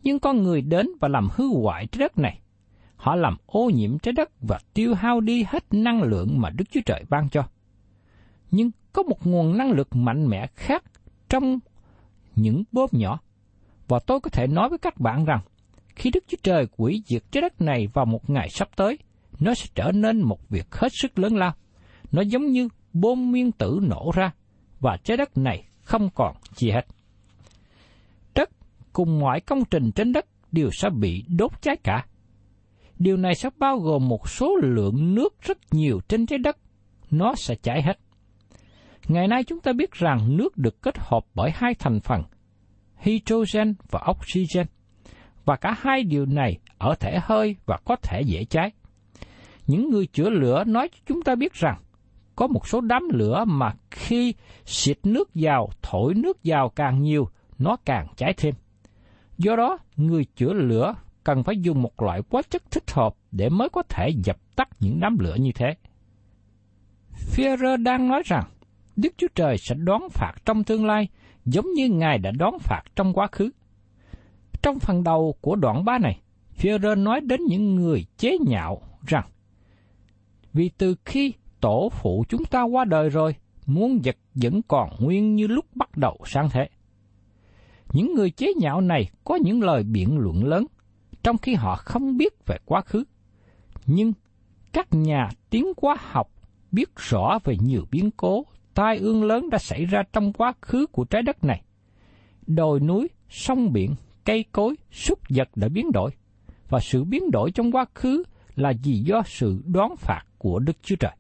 Nhưng 0.04 0.20
con 0.20 0.44
người 0.44 0.62
đến 0.62 0.88
và 1.00 1.08
làm 1.08 1.28
hư 1.32 1.48
hoại 1.48 1.88
trái 1.88 2.00
đất 2.00 2.18
này. 2.18 2.40
Họ 2.96 3.16
làm 3.16 3.38
ô 3.46 3.70
nhiễm 3.74 4.00
trái 4.00 4.12
đất 4.12 4.30
và 4.42 4.60
tiêu 4.74 4.94
hao 4.94 5.22
đi 5.22 5.46
hết 5.48 5.64
năng 5.72 6.04
lượng 6.04 6.42
mà 6.42 6.50
Đức 6.50 6.66
Chúa 6.72 6.82
Trời 6.86 7.04
ban 7.10 7.30
cho. 7.30 7.44
Nhưng 8.52 8.72
có 8.94 9.04
một 9.04 9.28
nguồn 9.28 9.58
năng 9.58 9.72
lượng 9.72 9.88
mạnh 9.92 10.28
mẽ 10.28 10.48
khác 10.56 10.84
trong 11.30 11.60
những 12.36 12.64
bóp 12.72 12.94
nhỏ. 12.94 13.20
Và 13.88 14.00
tôi 14.00 14.20
có 14.20 14.30
thể 14.30 14.48
nói 14.48 14.70
với 14.70 14.78
các 14.78 15.00
bạn 15.00 15.26
rằng, 15.26 15.40
khi 15.96 16.10
Đức 16.14 16.24
Chúa 16.28 16.38
Trời 16.44 16.68
quỷ 16.78 17.04
diệt 17.06 17.24
trái 17.32 17.42
đất 17.42 17.62
này 17.62 17.88
vào 17.94 18.06
một 18.06 18.30
ngày 18.30 18.50
sắp 18.50 18.70
tới, 18.76 18.98
nó 19.40 19.54
sẽ 19.54 19.66
trở 19.76 19.92
nên 19.92 20.22
một 20.22 20.50
việc 20.50 20.76
hết 20.76 20.90
sức 20.92 21.20
lớn 21.20 21.36
lao. 21.36 21.54
Nó 22.12 22.22
giống 22.22 22.46
như 22.46 22.70
bom 22.94 23.32
nguyên 23.32 23.52
tử 23.52 23.80
nổ 23.82 24.12
ra, 24.16 24.32
và 24.80 24.98
trái 25.04 25.18
đất 25.18 25.38
này 25.38 25.66
không 25.84 26.10
còn 26.16 26.36
gì 26.56 26.72
hết. 26.72 26.86
Đất 28.36 28.50
cùng 28.94 29.20
mọi 29.20 29.40
công 29.40 29.66
trình 29.66 29.92
trên 29.92 30.14
đất 30.14 30.26
đều 30.52 30.70
sẽ 30.72 30.90
bị 30.90 31.24
đốt 31.38 31.62
cháy 31.62 31.76
cả. 31.84 32.06
Điều 33.00 33.18
này 33.18 33.36
sẽ 33.36 33.50
bao 33.58 33.78
gồm 33.78 34.08
một 34.08 34.30
số 34.30 34.56
lượng 34.62 35.16
nước 35.16 35.42
rất 35.42 35.58
nhiều 35.72 36.00
trên 36.08 36.26
trái 36.26 36.40
đất, 36.40 36.58
nó 37.12 37.34
sẽ 37.36 37.56
cháy 37.56 37.82
hết. 37.82 38.00
Ngày 39.08 39.28
nay 39.28 39.44
chúng 39.44 39.60
ta 39.60 39.74
biết 39.74 39.92
rằng 39.92 40.38
nước 40.38 40.58
được 40.58 40.82
kết 40.82 40.96
hợp 40.98 41.26
bởi 41.36 41.52
hai 41.54 41.74
thành 41.80 42.00
phần, 42.00 42.24
hydrogen 42.98 43.74
và 43.90 44.00
oxygen, 44.12 44.68
và 45.46 45.56
cả 45.56 45.76
hai 45.78 46.04
điều 46.04 46.26
này 46.26 46.58
ở 46.78 46.96
thể 47.00 47.20
hơi 47.24 47.56
và 47.66 47.78
có 47.86 47.96
thể 47.96 48.22
dễ 48.26 48.44
cháy. 48.44 48.72
Những 49.68 49.90
người 49.90 50.06
chữa 50.06 50.30
lửa 50.30 50.64
nói 50.64 50.88
cho 50.92 50.98
chúng 51.06 51.22
ta 51.22 51.36
biết 51.36 51.54
rằng 51.54 51.78
có 52.36 52.48
một 52.48 52.68
số 52.68 52.82
đám 52.82 53.10
lửa 53.10 53.44
mà 53.48 53.74
khi 53.92 54.34
xịt 54.66 54.98
nước 55.04 55.30
vào, 55.36 55.70
thổi 55.82 56.14
nước 56.14 56.38
vào 56.44 56.70
càng 56.70 57.02
nhiều, 57.02 57.28
nó 57.58 57.78
càng 57.86 58.08
cháy 58.16 58.34
thêm. 58.38 58.56
Do 59.38 59.56
đó, 59.56 59.78
người 59.98 60.26
chữa 60.36 60.54
lửa 60.54 60.96
cần 61.24 61.44
phải 61.44 61.56
dùng 61.62 61.82
một 61.82 62.02
loại 62.02 62.22
hóa 62.30 62.42
chất 62.50 62.72
thích 62.72 62.92
hợp 62.92 63.16
để 63.32 63.50
mới 63.50 63.70
có 63.70 63.84
thể 63.90 64.10
dập 64.24 64.38
tắt 64.56 64.70
những 64.80 65.00
đám 65.00 65.20
lửa 65.20 65.36
như 65.40 65.52
thế. 65.56 65.76
Führer 67.36 67.84
đang 67.84 68.08
nói 68.08 68.22
rằng 68.26 68.44
Đức 68.96 69.14
Chúa 69.18 69.28
Trời 69.36 69.58
sẽ 69.58 69.76
đón 69.76 70.02
phạt 70.10 70.34
trong 70.46 70.64
tương 70.64 70.86
lai 70.86 71.08
giống 71.46 71.74
như 71.74 71.90
Ngài 71.90 72.18
đã 72.18 72.32
đón 72.32 72.60
phạt 72.60 72.82
trong 72.96 73.14
quá 73.14 73.28
khứ. 73.32 73.50
Trong 74.64 74.80
phần 74.80 75.04
đầu 75.04 75.36
của 75.42 75.56
đoạn 75.56 75.86
3 75.86 75.98
này, 75.98 76.20
Führer 76.58 77.04
nói 77.04 77.22
đến 77.22 77.42
những 77.48 77.76
người 77.76 78.06
chế 78.18 78.38
nhạo 78.48 78.82
rằng 79.08 79.26
vì 80.54 80.70
từ 80.78 80.96
khi 81.06 81.34
tổ 81.62 81.90
phụ 81.92 82.24
chúng 82.30 82.46
ta 82.46 82.64
qua 82.64 82.86
đời 82.86 83.10
rồi, 83.10 83.36
muốn 83.66 84.00
vật 84.04 84.16
vẫn 84.34 84.62
còn 84.68 84.90
nguyên 85.00 85.36
như 85.36 85.48
lúc 85.48 85.66
bắt 85.76 85.98
đầu 85.98 86.18
sang 86.26 86.50
thế. 86.50 86.70
Những 87.94 88.14
người 88.14 88.30
chế 88.30 88.54
nhạo 88.60 88.82
này 88.82 89.10
có 89.24 89.36
những 89.36 89.62
lời 89.62 89.84
biện 89.84 90.18
luận 90.18 90.46
lớn, 90.46 90.66
trong 91.24 91.38
khi 91.38 91.54
họ 91.54 91.76
không 91.76 92.18
biết 92.18 92.34
về 92.46 92.58
quá 92.66 92.82
khứ. 92.82 93.04
Nhưng 93.86 94.14
các 94.74 94.88
nhà 94.92 95.30
tiến 95.50 95.66
hóa 95.82 95.98
học 96.00 96.32
biết 96.72 96.90
rõ 96.96 97.40
về 97.44 97.56
nhiều 97.62 97.86
biến 97.92 98.12
cố, 98.18 98.46
tai 98.74 98.98
ương 98.98 99.24
lớn 99.24 99.50
đã 99.50 99.58
xảy 99.58 99.86
ra 99.86 100.04
trong 100.14 100.34
quá 100.34 100.54
khứ 100.62 100.86
của 100.92 101.04
trái 101.04 101.22
đất 101.22 101.44
này. 101.44 101.62
Đồi 102.48 102.80
núi, 102.80 103.08
sông 103.30 103.74
biển, 103.74 103.96
cây 104.26 104.46
cối, 104.52 104.76
súc 104.92 105.20
vật 105.30 105.50
đã 105.56 105.68
biến 105.68 105.92
đổi, 105.92 106.12
và 106.70 106.80
sự 106.80 107.04
biến 107.04 107.32
đổi 107.32 107.52
trong 107.52 107.72
quá 107.72 107.86
khứ 107.94 108.24
là 108.56 108.74
vì 108.84 108.94
do 108.94 109.22
sự 109.26 109.62
đoán 109.66 109.96
phạt 109.96 110.24
của 110.38 110.60
Đức 110.60 110.78
Chúa 110.84 110.96
Trời. 110.96 111.12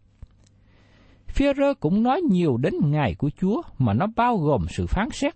Führer 1.35 1.73
cũng 1.79 2.03
nói 2.03 2.21
nhiều 2.21 2.57
đến 2.57 2.73
ngày 2.83 3.15
của 3.15 3.29
Chúa 3.41 3.61
mà 3.77 3.93
nó 3.93 4.07
bao 4.15 4.37
gồm 4.37 4.65
sự 4.69 4.85
phán 4.87 5.09
xét. 5.11 5.35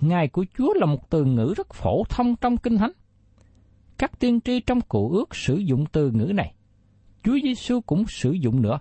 Ngày 0.00 0.28
của 0.28 0.44
Chúa 0.58 0.74
là 0.74 0.86
một 0.86 1.10
từ 1.10 1.24
ngữ 1.24 1.54
rất 1.56 1.74
phổ 1.74 2.04
thông 2.08 2.36
trong 2.36 2.56
Kinh 2.56 2.78
Thánh. 2.78 2.92
Các 3.98 4.18
tiên 4.18 4.40
tri 4.40 4.60
trong 4.60 4.80
cụ 4.80 5.10
ước 5.10 5.34
sử 5.34 5.56
dụng 5.56 5.84
từ 5.92 6.10
ngữ 6.10 6.32
này. 6.34 6.54
Chúa 7.24 7.38
Giêsu 7.42 7.80
cũng 7.80 8.04
sử 8.08 8.32
dụng 8.32 8.62
nữa, 8.62 8.78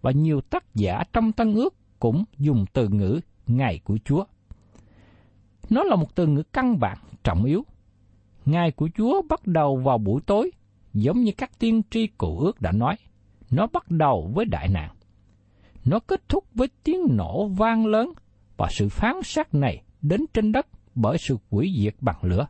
và 0.00 0.10
nhiều 0.10 0.40
tác 0.40 0.74
giả 0.74 1.02
trong 1.12 1.32
Tân 1.32 1.54
ước 1.54 1.74
cũng 1.98 2.24
dùng 2.38 2.64
từ 2.72 2.88
ngữ 2.88 3.20
ngày 3.46 3.80
của 3.84 3.98
Chúa. 4.04 4.24
Nó 5.70 5.82
là 5.82 5.96
một 5.96 6.14
từ 6.14 6.26
ngữ 6.26 6.42
căn 6.52 6.78
bản, 6.78 6.98
trọng 7.24 7.44
yếu. 7.44 7.64
Ngày 8.44 8.70
của 8.70 8.88
Chúa 8.96 9.22
bắt 9.28 9.46
đầu 9.46 9.76
vào 9.76 9.98
buổi 9.98 10.20
tối, 10.26 10.50
giống 10.94 11.20
như 11.20 11.32
các 11.38 11.58
tiên 11.58 11.82
tri 11.90 12.06
cụ 12.06 12.38
ước 12.38 12.60
đã 12.60 12.72
nói. 12.72 12.96
Nó 13.50 13.66
bắt 13.72 13.90
đầu 13.90 14.30
với 14.34 14.44
đại 14.44 14.68
nạn. 14.68 14.90
Nó 15.90 15.98
kết 15.98 16.28
thúc 16.28 16.44
với 16.54 16.68
tiếng 16.84 17.00
nổ 17.10 17.48
vang 17.48 17.86
lớn 17.86 18.12
và 18.56 18.68
sự 18.70 18.88
phán 18.88 19.22
xét 19.24 19.54
này 19.54 19.82
đến 20.02 20.20
trên 20.34 20.52
đất 20.52 20.66
bởi 20.94 21.18
sự 21.18 21.36
quỷ 21.50 21.78
diệt 21.82 21.94
bằng 22.00 22.18
lửa. 22.22 22.46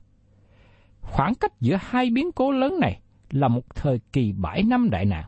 Khoảng 1.00 1.34
cách 1.34 1.60
giữa 1.60 1.76
hai 1.80 2.10
biến 2.10 2.32
cố 2.32 2.50
lớn 2.50 2.80
này 2.80 3.00
là 3.30 3.48
một 3.48 3.74
thời 3.74 4.00
kỳ 4.12 4.32
bảy 4.32 4.62
năm 4.62 4.90
đại 4.90 5.04
nạn. 5.04 5.24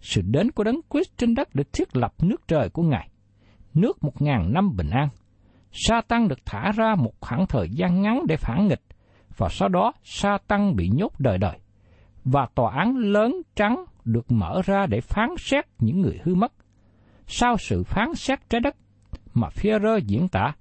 Sự 0.00 0.22
đến 0.22 0.50
của 0.50 0.64
đấng 0.64 0.80
Christ 0.90 1.10
trên 1.16 1.34
đất 1.34 1.54
được 1.54 1.72
thiết 1.72 1.96
lập 1.96 2.14
nước 2.22 2.48
trời 2.48 2.68
của 2.68 2.82
Ngài, 2.82 3.08
nước 3.74 4.04
một 4.04 4.22
ngàn 4.22 4.52
năm 4.52 4.76
bình 4.76 4.90
an. 4.90 5.08
Sa 5.72 6.00
tăng 6.00 6.28
được 6.28 6.38
thả 6.44 6.72
ra 6.72 6.94
một 6.94 7.12
khoảng 7.20 7.46
thời 7.46 7.68
gian 7.70 8.02
ngắn 8.02 8.26
để 8.28 8.36
phản 8.36 8.68
nghịch, 8.68 8.82
và 9.36 9.48
sau 9.50 9.68
đó 9.68 9.92
Sa 10.04 10.38
tăng 10.46 10.76
bị 10.76 10.88
nhốt 10.88 11.12
đời 11.20 11.38
đời. 11.38 11.58
Và 12.24 12.48
tòa 12.54 12.74
án 12.74 12.96
lớn 12.96 13.42
trắng 13.56 13.84
được 14.04 14.32
mở 14.32 14.60
ra 14.64 14.86
để 14.86 15.00
phán 15.00 15.28
xét 15.38 15.64
những 15.78 16.00
người 16.00 16.20
hư 16.24 16.34
mất. 16.34 16.52
Sau 17.26 17.56
sự 17.58 17.82
phán 17.82 18.14
xét 18.14 18.50
trái 18.50 18.60
đất 18.60 18.76
mà 19.34 19.48
phía 19.48 19.78
rơ 19.82 19.96
diễn 19.96 20.28
tả, 20.28 20.52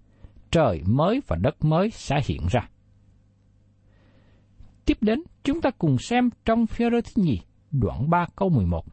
trời 0.51 0.81
mới 0.85 1.21
và 1.27 1.35
đất 1.35 1.65
mới 1.65 1.89
sẽ 1.89 2.15
hiện 2.25 2.41
ra. 2.51 2.61
Tiếp 4.85 4.97
đến, 5.01 5.23
chúng 5.43 5.61
ta 5.61 5.69
cùng 5.77 5.97
xem 5.97 6.29
trong 6.45 6.67
phía 6.67 6.89
rơ 6.89 7.01
thứ 7.01 7.23
nhì, 7.23 7.39
đoạn 7.71 8.09
3 8.09 8.25
câu 8.35 8.49
11. 8.49 8.85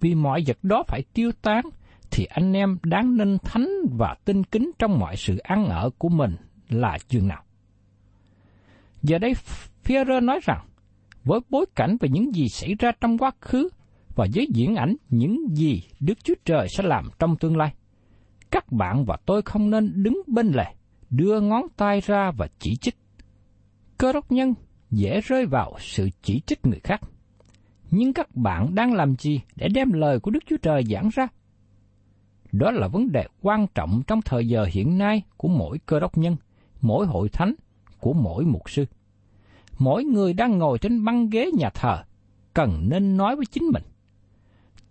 Vì 0.00 0.14
mọi 0.14 0.42
vật 0.46 0.58
đó 0.62 0.82
phải 0.88 1.02
tiêu 1.14 1.30
tán, 1.42 1.64
thì 2.10 2.24
anh 2.24 2.52
em 2.52 2.78
đáng 2.82 3.16
nên 3.16 3.38
thánh 3.44 3.68
và 3.98 4.14
tinh 4.24 4.44
kính 4.44 4.70
trong 4.78 4.98
mọi 4.98 5.16
sự 5.16 5.36
ăn 5.36 5.68
ở 5.68 5.90
của 5.98 6.08
mình 6.08 6.36
là 6.68 6.98
chừng 7.08 7.28
nào. 7.28 7.42
Giờ 9.02 9.18
đây, 9.18 9.32
Führer 9.84 10.24
nói 10.24 10.40
rằng, 10.42 10.66
với 11.24 11.40
bối 11.50 11.66
cảnh 11.74 11.96
về 12.00 12.08
những 12.08 12.34
gì 12.34 12.48
xảy 12.48 12.74
ra 12.78 12.92
trong 13.00 13.18
quá 13.18 13.30
khứ 13.40 13.68
và 14.14 14.26
giới 14.32 14.46
diễn 14.54 14.74
ảnh 14.74 14.96
những 15.08 15.56
gì 15.56 15.82
Đức 16.00 16.24
Chúa 16.24 16.34
Trời 16.44 16.66
sẽ 16.68 16.82
làm 16.82 17.08
trong 17.18 17.36
tương 17.36 17.56
lai. 17.56 17.74
Các 18.50 18.72
bạn 18.72 19.04
và 19.04 19.16
tôi 19.26 19.42
không 19.42 19.70
nên 19.70 20.02
đứng 20.02 20.22
bên 20.26 20.46
lề, 20.46 20.64
đưa 21.10 21.40
ngón 21.40 21.62
tay 21.76 22.00
ra 22.00 22.30
và 22.36 22.48
chỉ 22.58 22.76
trích. 22.76 22.96
Cơ 23.98 24.12
đốc 24.12 24.32
nhân 24.32 24.54
dễ 24.90 25.20
rơi 25.20 25.46
vào 25.46 25.72
sự 25.78 26.08
chỉ 26.22 26.40
trích 26.46 26.66
người 26.66 26.80
khác. 26.84 27.00
Nhưng 27.90 28.12
các 28.12 28.36
bạn 28.36 28.74
đang 28.74 28.94
làm 28.94 29.16
gì 29.16 29.40
để 29.56 29.68
đem 29.74 29.92
lời 29.92 30.20
của 30.20 30.30
Đức 30.30 30.40
Chúa 30.46 30.56
Trời 30.62 30.82
giảng 30.90 31.08
ra? 31.14 31.26
Đó 32.52 32.70
là 32.70 32.88
vấn 32.88 33.12
đề 33.12 33.24
quan 33.42 33.66
trọng 33.74 34.02
trong 34.06 34.22
thời 34.22 34.48
giờ 34.48 34.66
hiện 34.72 34.98
nay 34.98 35.22
của 35.36 35.48
mỗi 35.48 35.78
cơ 35.86 36.00
đốc 36.00 36.18
nhân, 36.18 36.36
mỗi 36.80 37.06
hội 37.06 37.28
thánh, 37.28 37.54
của 38.00 38.12
mỗi 38.12 38.44
mục 38.44 38.70
sư 38.70 38.84
mỗi 39.82 40.04
người 40.04 40.32
đang 40.32 40.58
ngồi 40.58 40.78
trên 40.78 41.04
băng 41.04 41.30
ghế 41.30 41.50
nhà 41.58 41.70
thờ 41.74 42.02
cần 42.54 42.88
nên 42.88 43.16
nói 43.16 43.36
với 43.36 43.46
chính 43.46 43.64
mình. 43.64 43.82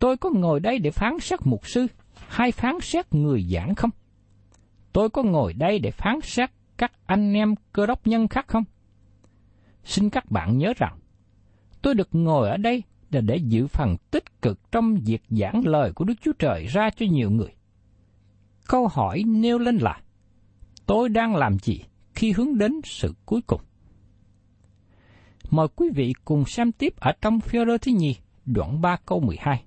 Tôi 0.02 0.18
có 0.18 0.30
ngồi 0.30 0.60
đây 0.60 0.80
để 0.80 0.92
phán 0.92 1.20
xét 1.20 1.40
mục 1.44 1.68
sư 1.68 1.88
hay 2.28 2.52
phán 2.52 2.76
xét 2.82 3.14
người 3.14 3.46
giảng 3.54 3.76
không? 3.76 3.90
Tôi 4.94 5.10
có 5.10 5.24
ngồi 5.24 5.54
đây 5.54 5.80
để 5.80 5.92
phán 5.92 6.20
xét 6.24 6.50
các 6.78 6.92
anh 7.06 7.34
em 7.34 7.56
cơ 7.74 7.86
đốc 7.86 8.08
nhân 8.08 8.28
khác 8.28 8.48
không? 8.48 8.64
Xin 9.84 10.10
các 10.10 10.32
bạn 10.32 10.58
nhớ 10.58 10.74
rằng, 10.78 10.98
tôi 11.82 11.96
được 11.96 12.10
ngồi 12.12 12.50
ở 12.50 12.58
đây 12.58 12.84
là 13.12 13.22
để 13.22 13.38
giữ 13.38 13.68
phần 13.68 13.96
tích 14.12 14.42
cực 14.42 14.72
trong 14.72 14.96
việc 15.06 15.22
giảng 15.30 15.62
lời 15.66 15.92
của 15.96 16.06
Đức 16.06 16.14
Chúa 16.22 16.34
Trời 16.40 16.66
ra 16.66 16.90
cho 16.90 17.06
nhiều 17.12 17.30
người. 17.32 17.54
Câu 18.68 18.88
hỏi 18.88 19.24
nêu 19.28 19.60
lên 19.60 19.78
là, 19.78 20.02
tôi 20.86 21.10
đang 21.10 21.36
làm 21.36 21.60
gì 21.60 21.82
khi 22.16 22.32
hướng 22.32 22.58
đến 22.58 22.82
sự 22.84 23.14
cuối 23.26 23.42
cùng? 23.48 23.62
Mời 25.50 25.68
quý 25.76 25.90
vị 25.96 26.14
cùng 26.26 26.46
xem 26.46 26.72
tiếp 26.72 26.94
ở 27.00 27.12
trong 27.22 27.40
Phêrô 27.40 27.78
thứ 27.78 27.92
nhì, 27.92 28.16
đoạn 28.46 28.82
3 28.82 28.98
câu 29.06 29.20
12. 29.20 29.64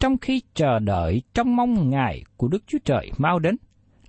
Trong 0.00 0.18
khi 0.18 0.42
chờ 0.54 0.78
đợi 0.78 1.22
trong 1.34 1.56
mong 1.56 1.90
ngày 1.90 2.24
của 2.36 2.48
Đức 2.48 2.62
Chúa 2.66 2.78
Trời 2.84 3.10
mau 3.18 3.38
đến, 3.38 3.56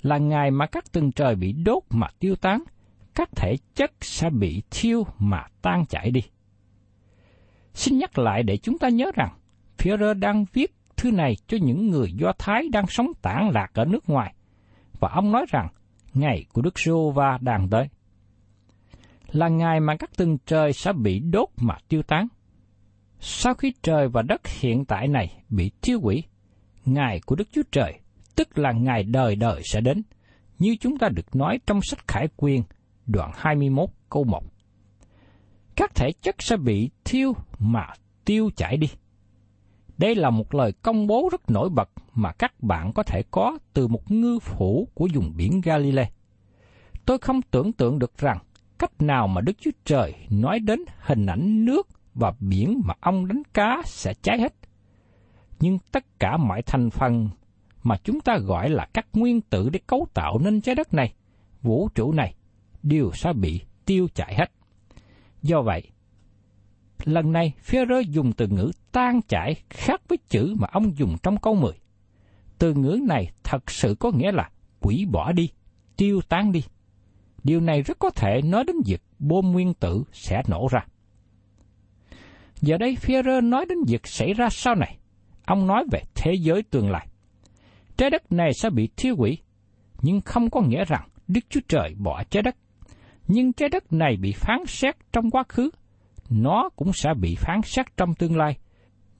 là 0.01 0.17
ngày 0.17 0.51
mà 0.51 0.65
các 0.65 0.91
tầng 0.91 1.11
trời 1.11 1.35
bị 1.35 1.51
đốt 1.51 1.83
mà 1.89 2.07
tiêu 2.19 2.35
tán, 2.35 2.63
các 3.15 3.29
thể 3.35 3.55
chất 3.75 3.91
sẽ 4.01 4.29
bị 4.29 4.61
thiêu 4.71 5.05
mà 5.19 5.43
tan 5.61 5.85
chảy 5.85 6.11
đi. 6.11 6.21
Xin 7.73 7.97
nhắc 7.97 8.17
lại 8.17 8.43
để 8.43 8.57
chúng 8.57 8.77
ta 8.77 8.89
nhớ 8.89 9.11
rằng, 9.15 9.29
Führer 9.77 10.19
đang 10.19 10.45
viết 10.53 10.75
thư 10.97 11.11
này 11.11 11.35
cho 11.47 11.57
những 11.61 11.89
người 11.89 12.11
Do 12.11 12.31
Thái 12.39 12.69
đang 12.71 12.87
sống 12.87 13.11
tản 13.21 13.49
lạc 13.53 13.71
ở 13.73 13.85
nước 13.85 14.09
ngoài, 14.09 14.33
và 14.99 15.09
ông 15.09 15.31
nói 15.31 15.45
rằng 15.49 15.67
ngày 16.13 16.45
của 16.53 16.61
Đức 16.61 16.79
giê 16.79 16.91
va 17.15 17.37
đang 17.41 17.69
tới. 17.69 17.87
Là 19.31 19.47
ngày 19.47 19.79
mà 19.79 19.95
các 19.95 20.17
tầng 20.17 20.37
trời 20.45 20.73
sẽ 20.73 20.93
bị 20.93 21.19
đốt 21.19 21.49
mà 21.57 21.77
tiêu 21.87 22.03
tán. 22.03 22.27
Sau 23.19 23.53
khi 23.53 23.73
trời 23.83 24.07
và 24.07 24.21
đất 24.21 24.47
hiện 24.47 24.85
tại 24.85 25.07
này 25.07 25.43
bị 25.49 25.71
thiêu 25.81 25.99
hủy, 25.99 26.23
ngày 26.85 27.21
của 27.25 27.35
Đức 27.35 27.47
Chúa 27.51 27.63
Trời, 27.71 27.99
tức 28.35 28.57
là 28.57 28.71
ngày 28.71 29.03
đời 29.03 29.35
đời 29.35 29.61
sẽ 29.63 29.81
đến, 29.81 30.03
như 30.59 30.75
chúng 30.79 30.97
ta 30.97 31.09
được 31.09 31.35
nói 31.35 31.59
trong 31.67 31.79
sách 31.81 32.07
Khải 32.07 32.27
quyên, 32.35 32.61
đoạn 33.05 33.31
21 33.35 33.89
câu 34.09 34.23
1. 34.23 34.43
Các 35.75 35.95
thể 35.95 36.11
chất 36.21 36.35
sẽ 36.39 36.57
bị 36.57 36.89
thiêu 37.05 37.33
mà 37.59 37.87
tiêu 38.25 38.49
chảy 38.55 38.77
đi. 38.77 38.87
Đây 39.97 40.15
là 40.15 40.29
một 40.29 40.55
lời 40.55 40.71
công 40.81 41.07
bố 41.07 41.29
rất 41.31 41.49
nổi 41.49 41.69
bật 41.69 41.89
mà 42.13 42.31
các 42.31 42.63
bạn 42.63 42.93
có 42.93 43.03
thể 43.03 43.23
có 43.31 43.57
từ 43.73 43.87
một 43.87 44.11
ngư 44.11 44.39
phủ 44.39 44.87
của 44.93 45.07
vùng 45.13 45.33
biển 45.37 45.61
Galilee. 45.61 46.09
Tôi 47.05 47.17
không 47.17 47.41
tưởng 47.41 47.73
tượng 47.73 47.99
được 47.99 48.17
rằng 48.17 48.37
cách 48.79 49.01
nào 49.01 49.27
mà 49.27 49.41
Đức 49.41 49.53
Chúa 49.59 49.71
Trời 49.85 50.13
nói 50.29 50.59
đến 50.59 50.79
hình 50.99 51.25
ảnh 51.25 51.65
nước 51.65 51.87
và 52.17 52.33
biển 52.39 52.81
mà 52.85 52.93
ông 52.99 53.27
đánh 53.27 53.41
cá 53.53 53.81
sẽ 53.85 54.13
cháy 54.21 54.39
hết. 54.39 54.53
Nhưng 55.59 55.77
tất 55.91 56.19
cả 56.19 56.37
mọi 56.37 56.61
thành 56.61 56.89
phần 56.89 57.29
mà 57.83 57.97
chúng 58.03 58.21
ta 58.21 58.37
gọi 58.37 58.69
là 58.69 58.87
các 58.93 59.07
nguyên 59.13 59.41
tử 59.41 59.69
để 59.69 59.79
cấu 59.87 60.07
tạo 60.13 60.39
nên 60.39 60.61
trái 60.61 60.75
đất 60.75 60.93
này, 60.93 61.13
vũ 61.61 61.89
trụ 61.95 62.11
này, 62.11 62.35
đều 62.83 63.11
sẽ 63.13 63.33
bị 63.33 63.61
tiêu 63.85 64.07
chảy 64.13 64.35
hết. 64.37 64.51
Do 65.41 65.61
vậy, 65.61 65.83
lần 67.03 67.31
này 67.31 67.53
Führer 67.65 68.01
dùng 68.01 68.33
từ 68.33 68.47
ngữ 68.47 68.71
tan 68.91 69.21
chảy 69.27 69.55
khác 69.69 70.01
với 70.07 70.17
chữ 70.29 70.55
mà 70.59 70.67
ông 70.71 70.97
dùng 70.97 71.15
trong 71.23 71.37
câu 71.37 71.55
10. 71.55 71.71
Từ 72.57 72.73
ngữ 72.73 72.99
này 73.07 73.31
thật 73.43 73.71
sự 73.71 73.95
có 73.99 74.11
nghĩa 74.11 74.31
là 74.31 74.49
quỷ 74.79 75.05
bỏ 75.11 75.31
đi, 75.31 75.49
tiêu 75.97 76.21
tán 76.29 76.51
đi. 76.51 76.63
Điều 77.43 77.59
này 77.59 77.81
rất 77.81 77.99
có 77.99 78.09
thể 78.09 78.41
nói 78.41 78.63
đến 78.63 78.75
việc 78.85 79.01
bom 79.19 79.51
nguyên 79.51 79.73
tử 79.73 80.03
sẽ 80.13 80.41
nổ 80.47 80.67
ra. 80.71 80.85
Giờ 82.61 82.77
đây 82.77 82.97
Führer 83.01 83.49
nói 83.49 83.65
đến 83.69 83.77
việc 83.87 84.07
xảy 84.07 84.33
ra 84.33 84.49
sau 84.49 84.75
này. 84.75 84.97
Ông 85.45 85.67
nói 85.67 85.83
về 85.91 86.01
thế 86.15 86.33
giới 86.39 86.63
tương 86.63 86.91
lai. 86.91 87.07
Trái 87.97 88.09
đất 88.09 88.31
này 88.31 88.51
sẽ 88.53 88.69
bị 88.69 88.89
thiêu 88.97 89.15
hủy, 89.15 89.37
nhưng 90.01 90.21
không 90.21 90.49
có 90.49 90.61
nghĩa 90.61 90.85
rằng 90.85 91.07
Đức 91.27 91.39
Chúa 91.49 91.59
Trời 91.67 91.95
bỏ 91.97 92.23
trái 92.29 92.43
đất. 92.43 92.55
Nhưng 93.27 93.53
trái 93.53 93.69
đất 93.69 93.93
này 93.93 94.17
bị 94.17 94.31
phán 94.31 94.65
xét 94.67 94.95
trong 95.13 95.31
quá 95.31 95.43
khứ, 95.49 95.69
nó 96.29 96.69
cũng 96.75 96.93
sẽ 96.93 97.13
bị 97.21 97.35
phán 97.35 97.61
xét 97.63 97.85
trong 97.97 98.13
tương 98.13 98.37
lai, 98.37 98.57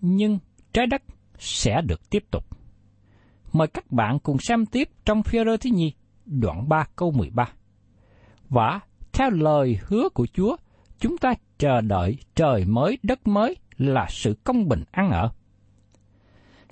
nhưng 0.02 0.40
trái 0.74 0.88
đất 0.88 1.02
sẽ 1.40 1.82
được 1.82 2.10
tiếp 2.10 2.24
tục. 2.32 2.44
Mời 3.54 3.68
các 3.68 3.92
bạn 3.92 4.20
cùng 4.20 4.38
xem 4.40 4.66
tiếp 4.66 4.90
trong 5.06 5.22
Führer 5.22 5.58
thứ 5.58 5.70
nhì, 5.74 5.94
đoạn 6.26 6.70
3 6.70 6.86
câu 6.96 7.12
13. 7.12 7.50
Và 8.50 8.80
theo 9.14 9.30
lời 9.30 9.78
hứa 9.88 10.10
của 10.10 10.28
Chúa, 10.34 10.56
chúng 11.00 11.18
ta 11.18 11.34
chờ 11.58 11.82
đợi 11.82 12.18
trời 12.36 12.66
mới 12.66 12.98
đất 13.04 13.28
mới 13.28 13.56
là 13.78 14.08
sự 14.10 14.36
công 14.44 14.68
bình 14.68 14.84
ăn 14.92 15.12
ở. 15.12 15.32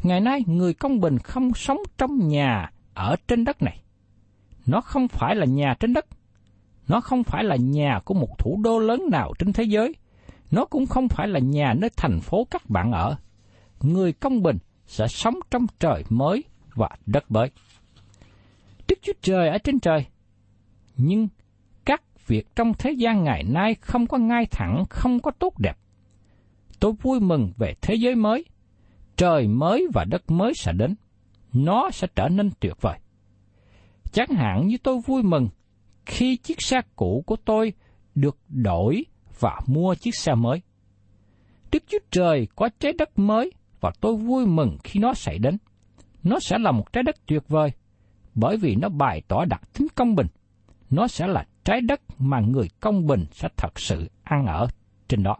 Ngày 0.03 0.21
nay, 0.21 0.43
người 0.47 0.73
công 0.73 0.99
bình 0.99 1.19
không 1.19 1.53
sống 1.53 1.77
trong 1.97 2.27
nhà 2.27 2.71
ở 2.93 3.15
trên 3.27 3.43
đất 3.45 3.61
này. 3.61 3.81
Nó 4.65 4.81
không 4.81 5.07
phải 5.07 5.35
là 5.35 5.45
nhà 5.45 5.75
trên 5.79 5.93
đất. 5.93 6.05
Nó 6.87 7.01
không 7.01 7.23
phải 7.23 7.43
là 7.43 7.55
nhà 7.55 7.99
của 8.05 8.13
một 8.13 8.37
thủ 8.37 8.59
đô 8.63 8.79
lớn 8.79 9.03
nào 9.11 9.33
trên 9.39 9.53
thế 9.53 9.63
giới. 9.63 9.95
Nó 10.51 10.65
cũng 10.65 10.85
không 10.85 11.07
phải 11.07 11.27
là 11.27 11.39
nhà 11.39 11.73
nơi 11.73 11.89
thành 11.97 12.19
phố 12.19 12.47
các 12.51 12.69
bạn 12.69 12.91
ở. 12.91 13.15
Người 13.81 14.13
công 14.13 14.43
bình 14.43 14.57
sẽ 14.87 15.07
sống 15.07 15.35
trong 15.51 15.65
trời 15.79 16.03
mới 16.09 16.43
và 16.75 16.89
đất 17.05 17.31
mới. 17.31 17.51
Đức 18.87 18.99
Chúa 19.01 19.13
Trời 19.21 19.49
ở 19.49 19.57
trên 19.57 19.79
trời. 19.79 20.05
Nhưng 20.97 21.27
việc 22.27 22.55
trong 22.55 22.73
thế 22.73 22.91
gian 22.91 23.23
ngày 23.23 23.43
nay 23.43 23.75
không 23.75 24.07
có 24.07 24.17
ngay 24.17 24.45
thẳng, 24.51 24.83
không 24.89 25.19
có 25.19 25.31
tốt 25.31 25.59
đẹp. 25.59 25.77
Tôi 26.79 26.93
vui 27.01 27.19
mừng 27.19 27.51
về 27.57 27.73
thế 27.81 27.95
giới 27.95 28.15
mới, 28.15 28.45
trời 29.15 29.47
mới 29.47 29.87
và 29.93 30.05
đất 30.05 30.31
mới 30.31 30.53
sẽ 30.55 30.71
đến. 30.73 30.95
Nó 31.53 31.89
sẽ 31.91 32.07
trở 32.15 32.27
nên 32.29 32.49
tuyệt 32.59 32.81
vời. 32.81 32.99
Chẳng 34.11 34.29
hạn 34.29 34.67
như 34.67 34.77
tôi 34.83 34.99
vui 35.05 35.23
mừng 35.23 35.49
khi 36.05 36.37
chiếc 36.37 36.61
xe 36.61 36.81
cũ 36.95 37.23
của 37.27 37.35
tôi 37.45 37.73
được 38.15 38.37
đổi 38.47 39.05
và 39.39 39.59
mua 39.67 39.95
chiếc 39.95 40.15
xe 40.15 40.35
mới. 40.35 40.61
Đức 41.71 41.83
Chúa 41.87 41.99
Trời 42.11 42.47
có 42.55 42.69
trái 42.79 42.93
đất 42.93 43.19
mới 43.19 43.51
và 43.79 43.91
tôi 44.01 44.15
vui 44.15 44.45
mừng 44.45 44.77
khi 44.83 44.99
nó 44.99 45.13
xảy 45.13 45.39
đến. 45.39 45.57
Nó 46.23 46.39
sẽ 46.39 46.57
là 46.59 46.71
một 46.71 46.93
trái 46.93 47.03
đất 47.03 47.15
tuyệt 47.25 47.43
vời, 47.47 47.71
bởi 48.35 48.57
vì 48.57 48.75
nó 48.75 48.89
bày 48.89 49.21
tỏ 49.27 49.45
đặc 49.45 49.61
tính 49.73 49.87
công 49.95 50.15
bình. 50.15 50.27
Nó 50.89 51.07
sẽ 51.07 51.27
là 51.27 51.45
trái 51.65 51.81
đất 51.81 52.01
mà 52.17 52.39
người 52.39 52.69
công 52.79 53.07
bình 53.07 53.25
sẽ 53.31 53.49
thật 53.57 53.79
sự 53.79 54.09
ăn 54.23 54.45
ở 54.45 54.67
trên 55.07 55.23
đó. 55.23 55.37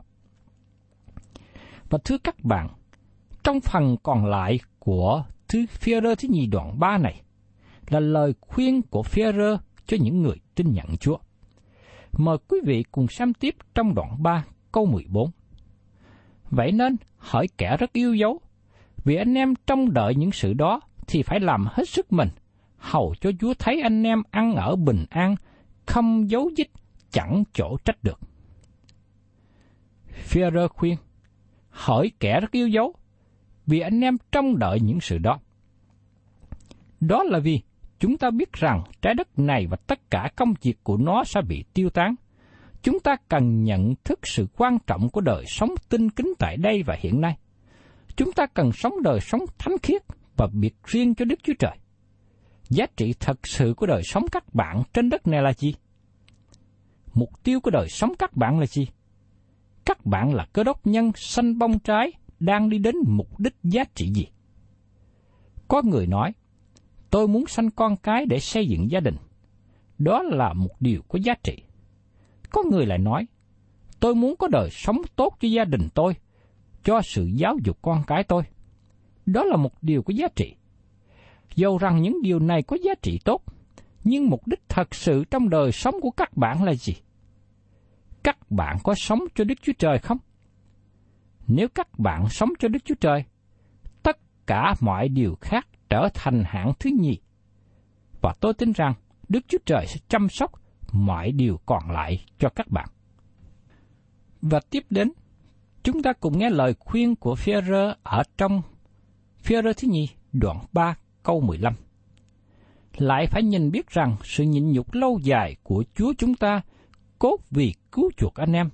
Và 1.89 1.99
thưa 2.03 2.17
các 2.17 2.43
bạn, 2.43 2.69
trong 3.43 3.61
phần 3.61 3.95
còn 4.03 4.25
lại 4.25 4.59
của 4.79 5.23
thứ 5.47 5.65
Führer 5.79 6.15
thứ 6.15 6.27
nhì 6.31 6.45
đoạn 6.45 6.79
3 6.79 6.97
này 6.97 7.21
là 7.89 7.99
lời 7.99 8.33
khuyên 8.41 8.81
của 8.81 9.01
Führer 9.01 9.57
cho 9.87 9.97
những 10.01 10.21
người 10.21 10.35
tin 10.55 10.73
nhận 10.73 10.97
Chúa. 10.99 11.17
Mời 12.17 12.37
quý 12.47 12.57
vị 12.65 12.83
cùng 12.91 13.07
xem 13.07 13.33
tiếp 13.33 13.55
trong 13.75 13.95
đoạn 13.95 14.23
3 14.23 14.45
câu 14.71 14.85
14. 14.85 15.31
Vậy 16.49 16.71
nên, 16.71 16.95
hỏi 17.17 17.47
kẻ 17.57 17.77
rất 17.77 17.93
yêu 17.93 18.13
dấu, 18.13 18.41
vì 19.03 19.15
anh 19.15 19.33
em 19.33 19.53
trông 19.67 19.93
đợi 19.93 20.15
những 20.15 20.31
sự 20.31 20.53
đó 20.53 20.81
thì 21.07 21.23
phải 21.23 21.39
làm 21.39 21.65
hết 21.71 21.89
sức 21.89 22.13
mình, 22.13 22.29
hầu 22.77 23.13
cho 23.21 23.31
Chúa 23.39 23.53
thấy 23.59 23.81
anh 23.81 24.03
em 24.03 24.23
ăn 24.31 24.55
ở 24.55 24.75
bình 24.75 25.05
an, 25.09 25.35
không 25.87 26.29
giấu 26.29 26.51
dích, 26.57 26.71
chẳng 27.11 27.43
chỗ 27.53 27.77
trách 27.85 28.03
được. 28.03 28.19
Führer 30.29 30.67
khuyên, 30.67 30.97
hỏi 31.69 32.11
kẻ 32.19 32.39
rất 32.39 32.51
yêu 32.51 32.67
dấu, 32.67 32.93
vì 33.65 33.79
anh 33.79 34.01
em 34.01 34.17
trông 34.31 34.59
đợi 34.59 34.79
những 34.79 34.99
sự 35.01 35.17
đó. 35.17 35.39
Đó 36.99 37.23
là 37.23 37.39
vì 37.39 37.61
chúng 37.99 38.17
ta 38.17 38.29
biết 38.29 38.53
rằng 38.53 38.83
trái 39.01 39.13
đất 39.13 39.39
này 39.39 39.67
và 39.67 39.77
tất 39.87 40.11
cả 40.11 40.29
công 40.35 40.53
việc 40.61 40.83
của 40.83 40.97
nó 40.97 41.23
sẽ 41.23 41.41
bị 41.41 41.63
tiêu 41.73 41.89
tán. 41.89 42.15
Chúng 42.81 42.99
ta 42.99 43.15
cần 43.29 43.63
nhận 43.63 43.95
thức 44.03 44.19
sự 44.23 44.47
quan 44.57 44.77
trọng 44.87 45.09
của 45.09 45.21
đời 45.21 45.43
sống 45.47 45.69
tinh 45.89 46.09
kính 46.09 46.33
tại 46.39 46.57
đây 46.57 46.83
và 46.83 46.97
hiện 46.99 47.21
nay. 47.21 47.37
Chúng 48.15 48.31
ta 48.31 48.45
cần 48.45 48.71
sống 48.71 48.93
đời 49.03 49.19
sống 49.21 49.41
thánh 49.57 49.77
khiết 49.83 50.01
và 50.37 50.47
biệt 50.53 50.75
riêng 50.85 51.15
cho 51.15 51.25
Đức 51.25 51.39
Chúa 51.43 51.53
Trời. 51.59 51.77
Giá 52.69 52.85
trị 52.97 53.13
thật 53.19 53.47
sự 53.47 53.73
của 53.77 53.85
đời 53.85 54.01
sống 54.03 54.25
các 54.31 54.53
bạn 54.53 54.83
trên 54.93 55.09
đất 55.09 55.27
này 55.27 55.41
là 55.41 55.53
gì? 55.53 55.73
Mục 57.13 57.43
tiêu 57.43 57.59
của 57.59 57.71
đời 57.71 57.87
sống 57.89 58.13
các 58.19 58.35
bạn 58.35 58.59
là 58.59 58.65
gì? 58.65 58.87
Các 59.85 60.05
bạn 60.05 60.33
là 60.33 60.47
cơ 60.53 60.63
đốc 60.63 60.87
nhân 60.87 61.11
xanh 61.15 61.57
bông 61.57 61.79
trái 61.79 62.11
đang 62.39 62.69
đi 62.69 62.77
đến 62.77 62.95
mục 63.07 63.39
đích 63.39 63.55
giá 63.63 63.83
trị 63.95 64.11
gì? 64.13 64.27
Có 65.67 65.81
người 65.85 66.07
nói, 66.07 66.33
tôi 67.09 67.27
muốn 67.27 67.47
sanh 67.47 67.71
con 67.71 67.97
cái 67.97 68.25
để 68.25 68.39
xây 68.39 68.67
dựng 68.67 68.91
gia 68.91 68.99
đình. 68.99 69.15
Đó 69.97 70.21
là 70.23 70.53
một 70.53 70.81
điều 70.81 71.01
có 71.07 71.19
giá 71.23 71.33
trị. 71.43 71.63
Có 72.49 72.63
người 72.71 72.85
lại 72.85 72.97
nói, 72.97 73.27
tôi 73.99 74.15
muốn 74.15 74.35
có 74.35 74.47
đời 74.47 74.69
sống 74.71 75.01
tốt 75.15 75.37
cho 75.39 75.47
gia 75.47 75.65
đình 75.65 75.89
tôi, 75.93 76.15
cho 76.83 77.01
sự 77.03 77.25
giáo 77.25 77.57
dục 77.63 77.77
con 77.81 78.03
cái 78.07 78.23
tôi. 78.23 78.43
Đó 79.25 79.43
là 79.43 79.57
một 79.57 79.83
điều 79.83 80.03
có 80.03 80.13
giá 80.13 80.27
trị. 80.35 80.55
Dầu 81.55 81.77
rằng 81.77 82.01
những 82.01 82.21
điều 82.21 82.39
này 82.39 82.63
có 82.63 82.77
giá 82.83 82.93
trị 83.01 83.19
tốt, 83.25 83.43
nhưng 84.03 84.29
mục 84.29 84.47
đích 84.47 84.69
thật 84.69 84.95
sự 84.95 85.23
trong 85.31 85.49
đời 85.49 85.71
sống 85.71 85.95
của 86.01 86.11
các 86.11 86.37
bạn 86.37 86.63
là 86.63 86.73
gì? 86.73 86.93
Các 88.23 88.51
bạn 88.51 88.77
có 88.83 88.95
sống 88.95 89.19
cho 89.35 89.43
Đức 89.43 89.55
Chúa 89.61 89.73
Trời 89.77 89.99
không? 89.99 90.17
Nếu 91.47 91.67
các 91.67 91.99
bạn 91.99 92.29
sống 92.29 92.49
cho 92.59 92.67
Đức 92.67 92.79
Chúa 92.85 92.95
Trời, 92.95 93.23
tất 94.03 94.17
cả 94.47 94.75
mọi 94.81 95.09
điều 95.09 95.35
khác 95.41 95.67
trở 95.89 96.09
thành 96.13 96.43
hạng 96.45 96.71
thứ 96.79 96.89
nhì. 96.99 97.17
Và 98.21 98.33
tôi 98.39 98.53
tin 98.53 98.71
rằng 98.71 98.93
Đức 99.29 99.39
Chúa 99.47 99.57
Trời 99.65 99.85
sẽ 99.87 99.99
chăm 100.07 100.29
sóc 100.29 100.51
mọi 100.91 101.31
điều 101.31 101.59
còn 101.65 101.91
lại 101.91 102.25
cho 102.39 102.49
các 102.49 102.67
bạn. 102.67 102.87
Và 104.41 104.59
tiếp 104.69 104.83
đến, 104.89 105.11
chúng 105.83 106.01
ta 106.01 106.13
cùng 106.13 106.39
nghe 106.39 106.49
lời 106.49 106.73
khuyên 106.79 107.15
của 107.15 107.35
Führer 107.35 107.93
ở 108.03 108.23
trong 108.37 108.61
Führer 109.43 109.73
thứ 109.77 109.87
nhì 109.87 110.09
đoạn 110.33 110.57
3 110.73 110.95
câu 111.25 111.41
15. 111.41 111.73
Lại 112.97 113.27
phải 113.27 113.43
nhìn 113.43 113.71
biết 113.71 113.89
rằng 113.89 114.15
sự 114.23 114.43
nhịn 114.43 114.71
nhục 114.71 114.93
lâu 114.93 115.19
dài 115.23 115.55
của 115.63 115.83
Chúa 115.95 116.13
chúng 116.17 116.35
ta 116.35 116.61
cốt 117.19 117.37
vì 117.51 117.73
cứu 117.91 118.11
chuộc 118.17 118.35
anh 118.35 118.53
em, 118.53 118.69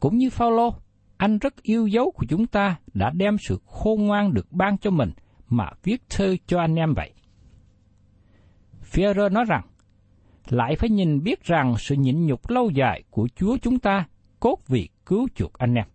cũng 0.00 0.16
như 0.16 0.30
Phaolô, 0.30 0.74
anh 1.16 1.38
rất 1.38 1.62
yêu 1.62 1.86
dấu 1.86 2.10
của 2.10 2.26
chúng 2.28 2.46
ta 2.46 2.76
đã 2.94 3.10
đem 3.14 3.36
sự 3.38 3.58
khôn 3.66 4.06
ngoan 4.06 4.34
được 4.34 4.52
ban 4.52 4.78
cho 4.78 4.90
mình 4.90 5.10
mà 5.48 5.70
viết 5.82 6.02
thư 6.10 6.36
cho 6.46 6.60
anh 6.60 6.74
em 6.74 6.94
vậy. 6.94 7.12
Führer 8.92 9.32
nói 9.32 9.44
rằng, 9.48 9.62
lại 10.48 10.76
phải 10.76 10.90
nhìn 10.90 11.22
biết 11.22 11.44
rằng 11.44 11.74
sự 11.78 11.94
nhịn 11.94 12.26
nhục 12.26 12.50
lâu 12.50 12.70
dài 12.70 13.02
của 13.10 13.28
Chúa 13.36 13.56
chúng 13.62 13.78
ta 13.78 14.06
cốt 14.40 14.56
vì 14.68 14.88
cứu 15.06 15.28
chuộc 15.34 15.52
anh 15.52 15.74
em. 15.74 15.86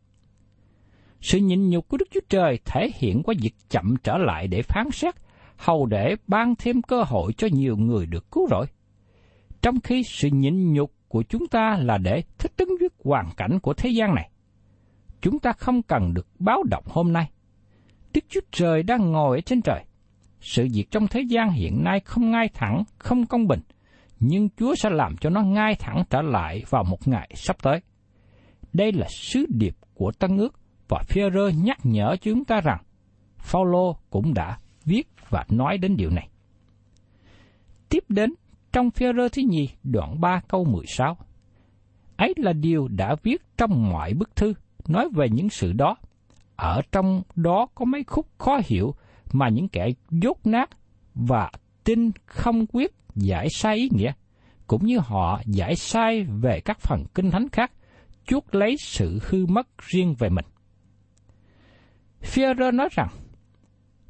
Sự 1.21 1.37
nhịn 1.37 1.69
nhục 1.69 1.87
của 1.87 1.97
Đức 1.97 2.07
Chúa 2.11 2.19
Trời 2.29 2.59
thể 2.65 2.89
hiện 2.95 3.23
qua 3.23 3.35
việc 3.41 3.53
chậm 3.69 3.95
trở 4.03 4.17
lại 4.17 4.47
để 4.47 4.61
phán 4.61 4.91
xét, 4.91 5.15
hầu 5.57 5.85
để 5.85 6.15
ban 6.27 6.55
thêm 6.55 6.81
cơ 6.81 7.03
hội 7.03 7.33
cho 7.37 7.47
nhiều 7.51 7.77
người 7.77 8.05
được 8.05 8.31
cứu 8.31 8.47
rỗi. 8.49 8.65
Trong 9.61 9.79
khi 9.79 10.03
sự 10.03 10.29
nhịn 10.31 10.73
nhục 10.73 10.93
của 11.07 11.23
chúng 11.23 11.47
ta 11.47 11.77
là 11.81 11.97
để 11.97 12.21
thích 12.37 12.53
ứng 12.57 12.69
với 12.79 12.89
hoàn 13.03 13.29
cảnh 13.37 13.59
của 13.59 13.73
thế 13.73 13.89
gian 13.89 14.15
này. 14.15 14.29
Chúng 15.21 15.39
ta 15.39 15.51
không 15.51 15.81
cần 15.81 16.13
được 16.13 16.27
báo 16.39 16.63
động 16.63 16.83
hôm 16.87 17.13
nay. 17.13 17.29
Đức 18.13 18.23
Chúa 18.29 18.41
Trời 18.51 18.83
đang 18.83 19.11
ngồi 19.11 19.37
ở 19.37 19.41
trên 19.41 19.61
trời. 19.61 19.83
Sự 20.41 20.67
việc 20.73 20.91
trong 20.91 21.07
thế 21.07 21.21
gian 21.21 21.51
hiện 21.51 21.83
nay 21.83 21.99
không 21.99 22.31
ngay 22.31 22.49
thẳng, 22.53 22.83
không 22.97 23.25
công 23.25 23.47
bình, 23.47 23.59
nhưng 24.19 24.49
Chúa 24.57 24.75
sẽ 24.75 24.89
làm 24.89 25.17
cho 25.17 25.29
nó 25.29 25.41
ngay 25.41 25.75
thẳng 25.75 26.03
trở 26.09 26.21
lại 26.21 26.63
vào 26.69 26.83
một 26.83 27.07
ngày 27.07 27.31
sắp 27.35 27.57
tới. 27.61 27.79
Đây 28.73 28.91
là 28.91 29.07
sứ 29.09 29.45
điệp 29.49 29.75
của 29.93 30.11
Tân 30.19 30.37
ước 30.37 30.59
và 30.87 31.03
Phêrô 31.07 31.49
nhắc 31.49 31.77
nhở 31.83 32.15
chúng 32.21 32.45
ta 32.45 32.61
rằng 32.61 32.83
Phaolô 33.37 33.97
cũng 34.09 34.33
đã 34.33 34.59
viết 34.85 35.07
và 35.29 35.45
nói 35.49 35.77
đến 35.77 35.97
điều 35.97 36.09
này. 36.09 36.29
Tiếp 37.89 38.03
đến 38.09 38.33
trong 38.71 38.89
Führer 38.89 39.29
thứ 39.29 39.41
nhì 39.49 39.69
đoạn 39.83 40.21
3 40.21 40.41
câu 40.47 40.65
16. 40.65 41.17
Ấy 42.17 42.33
là 42.37 42.53
điều 42.53 42.87
đã 42.87 43.15
viết 43.23 43.41
trong 43.57 43.89
mọi 43.91 44.13
bức 44.13 44.35
thư 44.35 44.53
nói 44.87 45.09
về 45.15 45.29
những 45.29 45.49
sự 45.49 45.73
đó. 45.73 45.95
Ở 46.55 46.81
trong 46.91 47.21
đó 47.35 47.67
có 47.75 47.85
mấy 47.85 48.03
khúc 48.03 48.27
khó 48.37 48.59
hiểu 48.65 48.93
mà 49.31 49.49
những 49.49 49.67
kẻ 49.67 49.89
dốt 50.11 50.37
nát 50.45 50.69
và 51.15 51.51
tin 51.83 52.11
không 52.25 52.65
quyết 52.67 52.91
giải 53.15 53.49
sai 53.49 53.75
ý 53.75 53.89
nghĩa, 53.91 54.11
cũng 54.67 54.85
như 54.85 54.99
họ 54.99 55.41
giải 55.45 55.75
sai 55.75 56.23
về 56.23 56.59
các 56.59 56.79
phần 56.79 57.03
kinh 57.15 57.31
thánh 57.31 57.49
khác, 57.49 57.71
chuốt 58.25 58.43
lấy 58.51 58.77
sự 58.77 59.19
hư 59.23 59.45
mất 59.45 59.67
riêng 59.77 60.15
về 60.19 60.29
mình. 60.29 60.45
Führer 62.21 62.75
nói 62.75 62.89
rằng, 62.91 63.07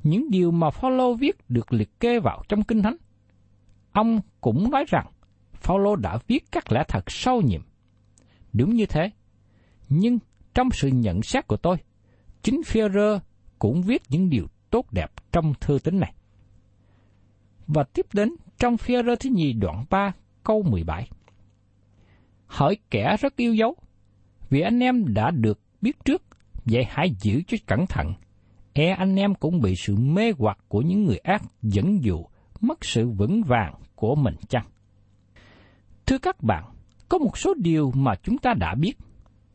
những 0.10 0.30
điều 0.30 0.52
mà 0.52 0.70
Phaolô 0.70 1.14
viết 1.14 1.36
được 1.50 1.74
liệt 1.74 2.00
kê 2.00 2.20
vào 2.20 2.44
trong 2.50 2.64
kinh 2.64 2.82
thánh. 2.82 2.98
Ông 3.92 4.22
cũng 4.42 4.72
nói 4.72 4.86
rằng 4.88 5.08
Phaolô 5.54 5.96
đã 5.96 6.20
viết 6.28 6.52
các 6.52 6.72
lẽ 6.72 6.84
thật 6.88 7.12
sâu 7.12 7.42
nhiệm. 7.42 7.62
Đúng 8.54 8.76
như 8.76 8.86
thế, 8.86 9.12
nhưng 9.90 10.20
trong 10.54 10.70
sự 10.72 10.88
nhận 10.88 11.22
xét 11.22 11.48
của 11.48 11.58
tôi, 11.58 11.78
chính 12.42 12.62
Führer 12.62 13.20
cũng 13.60 13.82
viết 13.82 14.02
những 14.10 14.30
điều 14.30 14.48
tốt 14.70 14.86
đẹp 14.92 15.12
trong 15.32 15.54
thư 15.62 15.80
tín 15.84 16.00
này. 16.00 16.14
Và 17.68 17.84
tiếp 17.84 18.06
đến 18.14 18.30
trong 18.58 18.76
Führer 18.76 19.16
thứ 19.16 19.30
nhì 19.30 19.54
đoạn 19.54 19.86
3 19.90 20.14
câu 20.44 20.64
17. 20.64 21.10
Hỏi 22.46 22.78
kẻ 22.90 23.18
rất 23.20 23.36
yêu 23.36 23.54
dấu, 23.54 23.76
vì 24.50 24.62
anh 24.62 24.80
em 24.80 25.14
đã 25.14 25.32
được 25.32 25.60
biết 25.82 26.06
trước, 26.06 26.24
vậy 26.66 26.84
hãy 26.90 27.16
giữ 27.20 27.42
cho 27.48 27.58
cẩn 27.66 27.86
thận. 27.88 28.14
E 28.80 28.90
anh 28.90 29.16
em 29.16 29.36
cũng 29.36 29.62
bị 29.62 29.76
sự 29.76 29.96
mê 29.96 30.32
hoặc 30.38 30.58
của 30.68 30.82
những 30.82 31.06
người 31.06 31.18
ác 31.18 31.44
dẫn 31.62 32.04
dụ, 32.04 32.26
mất 32.62 32.86
sự 32.86 33.10
vững 33.10 33.44
vàng 33.44 33.74
của 33.96 34.16
mình 34.16 34.36
chăng? 34.50 34.66
Thưa 36.06 36.18
các 36.18 36.44
bạn, 36.44 36.64
có 37.10 37.18
một 37.18 37.38
số 37.38 37.54
điều 37.58 37.92
mà 37.96 38.16
chúng 38.16 38.38
ta 38.38 38.54
đã 38.54 38.76
biết. 38.76 38.94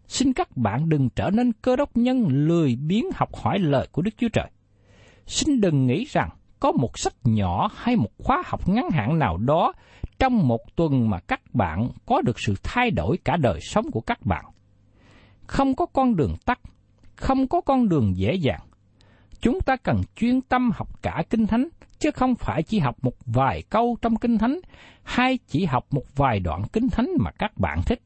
Xin 0.09 0.33
các 0.33 0.57
bạn 0.57 0.89
đừng 0.89 1.09
trở 1.17 1.31
nên 1.31 1.53
cơ 1.53 1.77
đốc 1.77 1.97
nhân 1.97 2.27
lười 2.29 2.77
biếng 2.77 3.05
học 3.15 3.37
hỏi 3.37 3.59
lời 3.59 3.89
của 3.93 4.03
Đức 4.03 4.11
Chúa 4.19 4.29
Trời. 4.33 4.51
Xin 5.27 5.61
đừng 5.61 5.87
nghĩ 5.87 6.05
rằng 6.05 6.29
có 6.61 6.73
một 6.73 6.99
sách 6.99 7.15
nhỏ 7.25 7.71
hay 7.75 7.97
một 7.97 8.11
khóa 8.19 8.43
học 8.47 8.69
ngắn 8.69 8.91
hạn 8.91 9.19
nào 9.19 9.37
đó 9.37 9.73
trong 10.19 10.49
một 10.49 10.61
tuần 10.77 11.11
mà 11.11 11.19
các 11.19 11.41
bạn 11.55 11.89
có 12.07 12.23
được 12.23 12.41
sự 12.41 12.55
thay 12.63 12.91
đổi 12.91 13.19
cả 13.25 13.37
đời 13.37 13.61
sống 13.61 13.91
của 13.91 14.01
các 14.01 14.27
bạn. 14.27 14.45
Không 15.47 15.75
có 15.75 15.87
con 15.87 16.17
đường 16.17 16.35
tắt, 16.45 16.61
không 17.17 17.49
có 17.49 17.61
con 17.61 17.89
đường 17.89 18.17
dễ 18.17 18.35
dàng. 18.35 18.61
Chúng 19.43 19.61
ta 19.61 19.77
cần 19.77 20.01
chuyên 20.17 20.41
tâm 20.41 20.71
học 20.75 21.03
cả 21.03 21.23
Kinh 21.31 21.47
Thánh, 21.47 21.69
chứ 21.99 22.11
không 22.11 22.35
phải 22.35 22.63
chỉ 22.63 22.79
học 22.79 22.97
một 23.03 23.15
vài 23.27 23.63
câu 23.71 23.97
trong 24.03 24.17
Kinh 24.17 24.39
Thánh, 24.39 24.61
hay 25.03 25.39
chỉ 25.47 25.65
học 25.65 25.87
một 25.91 26.05
vài 26.17 26.41
đoạn 26.41 26.63
Kinh 26.73 26.89
Thánh 26.89 27.09
mà 27.19 27.31
các 27.31 27.59
bạn 27.59 27.81
thích. 27.87 28.01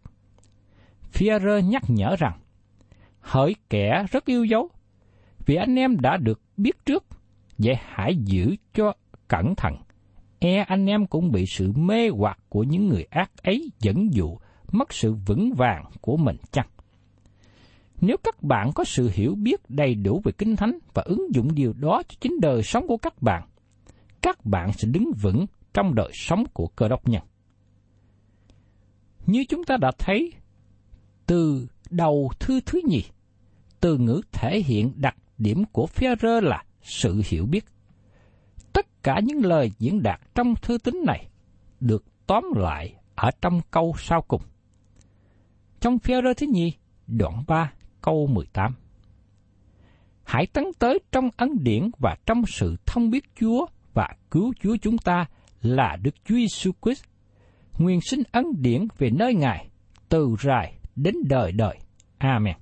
Führer 1.12 1.61
nhắc 1.61 1.83
nhở 1.88 2.16
rằng, 2.18 2.38
hỡi 3.20 3.55
kẻ 3.70 4.07
rất 4.11 4.25
yêu 4.25 4.44
dấu, 4.44 4.68
vì 5.46 5.55
anh 5.55 5.79
em 5.79 6.01
đã 6.01 6.16
được 6.16 6.40
biết 6.57 6.87
trước, 6.87 7.05
vậy 7.59 7.75
hãy 7.81 8.16
giữ 8.16 8.57
cho 8.75 8.92
cẩn 9.29 9.55
thận. 9.55 9.77
E 10.38 10.57
anh 10.57 10.87
em 10.87 11.07
cũng 11.07 11.33
bị 11.33 11.46
sự 11.46 11.72
mê 11.72 12.09
hoặc 12.09 12.38
của 12.49 12.62
những 12.62 12.88
người 12.88 13.05
ác 13.11 13.31
ấy 13.42 13.70
dẫn 13.81 14.14
dụ, 14.14 14.38
mất 14.72 14.92
sự 14.92 15.14
vững 15.27 15.53
vàng 15.55 15.85
của 16.01 16.16
mình 16.16 16.37
chăng? 16.53 16.66
Nếu 18.00 18.16
các 18.24 18.42
bạn 18.42 18.70
có 18.74 18.85
sự 18.85 19.11
hiểu 19.12 19.35
biết 19.35 19.61
đầy 19.68 19.94
đủ 19.94 20.20
về 20.24 20.32
Kinh 20.32 20.56
Thánh 20.56 20.78
và 20.94 21.02
ứng 21.02 21.35
dụng 21.35 21.54
điều 21.54 21.72
đó 21.72 22.02
cho 22.09 22.16
chính 22.20 22.40
đời 22.40 22.62
sống 22.62 22.87
của 22.87 22.96
các 22.96 23.22
bạn, 23.22 23.48
các 24.22 24.44
bạn 24.44 24.72
sẽ 24.72 24.88
đứng 24.88 25.12
vững 25.22 25.46
trong 25.74 25.94
đời 25.94 26.11
sống 26.14 26.44
của 26.52 26.66
cơ 26.66 26.88
đốc 26.88 27.09
nhân. 27.09 27.22
Như 29.26 29.44
chúng 29.48 29.64
ta 29.64 29.76
đã 29.76 29.92
thấy, 29.98 30.32
từ 31.26 31.66
đầu 31.90 32.30
thư 32.40 32.61
thứ 32.61 32.80
nhì, 32.88 33.04
từ 33.80 33.98
ngữ 33.98 34.20
thể 34.32 34.61
hiện 34.61 34.92
đặc 34.96 35.16
điểm 35.38 35.64
của 35.72 35.87
Führer 35.94 36.40
là 36.40 36.64
sự 36.82 37.22
hiểu 37.24 37.46
biết. 37.46 37.64
Tất 38.72 39.02
cả 39.02 39.20
những 39.24 39.44
lời 39.44 39.70
diễn 39.78 40.02
đạt 40.02 40.20
trong 40.35 40.54
thư 40.62 40.78
tín 40.78 41.02
này 41.06 41.28
được 41.80 42.04
tóm 42.26 42.44
lại 42.56 42.94
ở 43.14 43.30
trong 43.40 43.61
câu 43.70 43.94
sau 43.98 44.22
cùng. 44.22 44.42
Trong 45.80 45.96
Führer 45.96 46.35
thứ 46.37 46.46
nhì, 46.52 46.72
đoạn 47.06 47.44
3, 47.46 47.72
câu 48.06 48.26
18. 48.26 48.74
Hãy 50.24 50.46
tấn 50.46 50.64
tới 50.78 50.98
trong 51.12 51.30
ấn 51.36 51.48
điển 51.62 51.90
và 51.98 52.16
trong 52.26 52.42
sự 52.46 52.76
thông 52.86 53.10
biết 53.10 53.24
Chúa 53.40 53.66
và 53.94 54.08
cứu 54.30 54.52
Chúa 54.60 54.76
chúng 54.82 54.98
ta 54.98 55.26
là 55.62 55.96
Đức 56.02 56.14
Chúa 56.24 56.34
Giêsu 56.34 56.70
Christ. 56.82 57.04
Nguyên 57.78 58.00
sinh 58.00 58.22
ấn 58.32 58.44
điển 58.58 58.86
về 58.98 59.10
nơi 59.10 59.34
Ngài 59.34 59.68
từ 60.08 60.36
rài 60.42 60.78
đến 60.96 61.14
đời 61.28 61.52
đời. 61.52 61.78
Amen. 62.18 62.56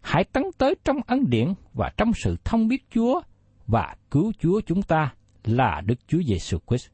Hãy 0.00 0.24
tấn 0.24 0.42
tới 0.58 0.74
trong 0.84 0.96
ấn 1.06 1.30
điển 1.30 1.54
và 1.72 1.92
trong 1.96 2.12
sự 2.14 2.36
thông 2.44 2.68
biết 2.68 2.86
Chúa 2.90 3.20
và 3.66 3.96
cứu 4.10 4.32
Chúa 4.38 4.60
chúng 4.60 4.82
ta 4.82 5.14
là 5.44 5.82
Đức 5.86 5.98
Chúa 6.08 6.22
Giêsu 6.26 6.58
Christ. 6.68 6.88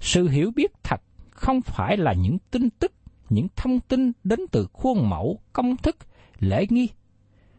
Sự 0.00 0.28
hiểu 0.28 0.50
biết 0.56 0.72
thật 0.82 1.00
không 1.30 1.60
phải 1.62 1.96
là 1.96 2.12
những 2.12 2.38
tin 2.50 2.70
tức 2.70 2.92
những 3.28 3.46
thông 3.56 3.80
tin 3.80 4.12
đến 4.24 4.40
từ 4.52 4.66
khuôn 4.72 5.10
mẫu, 5.10 5.40
công 5.52 5.76
thức, 5.76 5.96
lễ 6.38 6.66
nghi. 6.70 6.88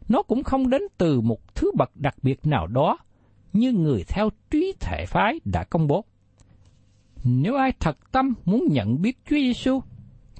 Nó 0.10 0.24
cũng 0.24 0.44
không 0.44 0.70
đến 0.70 0.82
từ 0.98 1.22
một 1.22 1.56
thứ 1.56 1.72
bậc 1.78 1.96
đặc 1.96 2.16
biệt 2.22 2.46
nào 2.46 2.68
đó 2.68 2.98
như 3.54 3.72
người 3.72 4.04
theo 4.08 4.30
trí 4.50 4.74
thể 4.80 5.06
phái 5.08 5.40
đã 5.46 5.64
công 5.64 5.88
bố. 5.88 6.06
Nếu 7.24 7.56
ai 7.56 7.72
thật 7.80 7.98
tâm 8.12 8.34
muốn 8.46 8.68
nhận 8.72 9.02
biết 9.02 9.18
Chúa 9.30 9.36
Giêsu, 9.36 9.80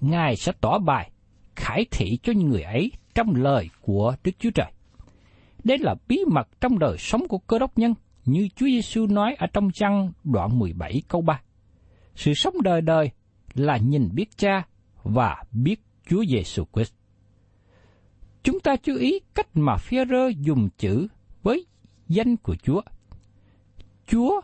Ngài 0.02 0.36
sẽ 0.36 0.52
tỏ 0.62 0.80
bài, 0.80 1.12
khải 1.56 1.86
thị 1.92 2.18
cho 2.24 2.34
những 2.34 2.50
người 2.50 2.62
ấy 2.62 2.92
trong 3.16 3.36
lời 3.36 3.70
của 3.82 4.16
Đức 4.24 4.32
Chúa 4.40 4.52
Trời. 4.52 4.72
Đây 5.64 5.78
là 5.78 5.96
bí 6.08 6.20
mật 6.32 6.48
trong 6.62 6.80
đời 6.80 6.98
sống 6.98 7.28
của 7.28 7.38
cơ 7.38 7.60
đốc 7.60 7.78
nhân, 7.78 7.94
như 8.26 8.48
Chúa 8.56 8.66
Giêsu 8.66 9.08
nói 9.08 9.36
ở 9.38 9.48
trong 9.54 9.70
trang 9.74 10.12
đoạn 10.24 10.60
17 10.60 11.02
câu 11.08 11.22
3. 11.22 11.42
Sự 12.16 12.34
sống 12.34 12.62
đời 12.64 12.82
đời 12.82 13.12
là 13.54 13.78
nhìn 13.78 14.10
biết 14.14 14.38
cha 14.38 14.68
và 15.14 15.44
biết 15.52 15.80
Chúa 16.10 16.24
Giêsu 16.26 16.64
Christ. 16.74 16.94
Chúng 18.44 18.60
ta 18.60 18.76
chú 18.76 18.96
ý 18.96 19.20
cách 19.34 19.48
mà 19.54 19.76
Phêrô 19.78 20.28
dùng 20.28 20.70
chữ 20.78 21.08
với 21.44 21.66
danh 22.08 22.38
của 22.38 22.56
Chúa. 22.56 22.82
Chúa 24.08 24.42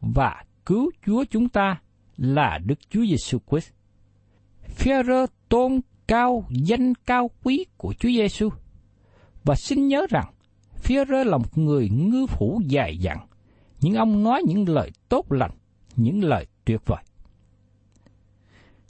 và 0.00 0.44
cứu 0.66 0.90
Chúa 1.06 1.24
chúng 1.30 1.48
ta 1.48 1.80
là 2.16 2.58
Đức 2.64 2.78
Chúa 2.90 3.04
Giêsu 3.04 3.38
Christ. 3.50 3.70
Phêrô 4.62 5.26
tôn 5.48 5.80
cao 6.06 6.44
danh 6.50 6.94
cao 6.94 7.30
quý 7.42 7.64
của 7.76 7.94
Chúa 7.98 8.08
Giêsu 8.08 8.48
và 9.44 9.54
xin 9.54 9.88
nhớ 9.88 10.06
rằng 10.10 10.32
Phêrô 10.76 11.24
là 11.24 11.38
một 11.38 11.58
người 11.58 11.88
ngư 11.88 12.26
phủ 12.26 12.60
dài 12.66 12.96
dặn, 12.98 13.18
nhưng 13.80 13.94
ông 13.94 14.22
nói 14.22 14.42
những 14.46 14.68
lời 14.68 14.90
tốt 15.08 15.32
lành, 15.32 15.52
những 15.96 16.24
lời 16.24 16.46
tuyệt 16.64 16.80
vời. 16.86 17.02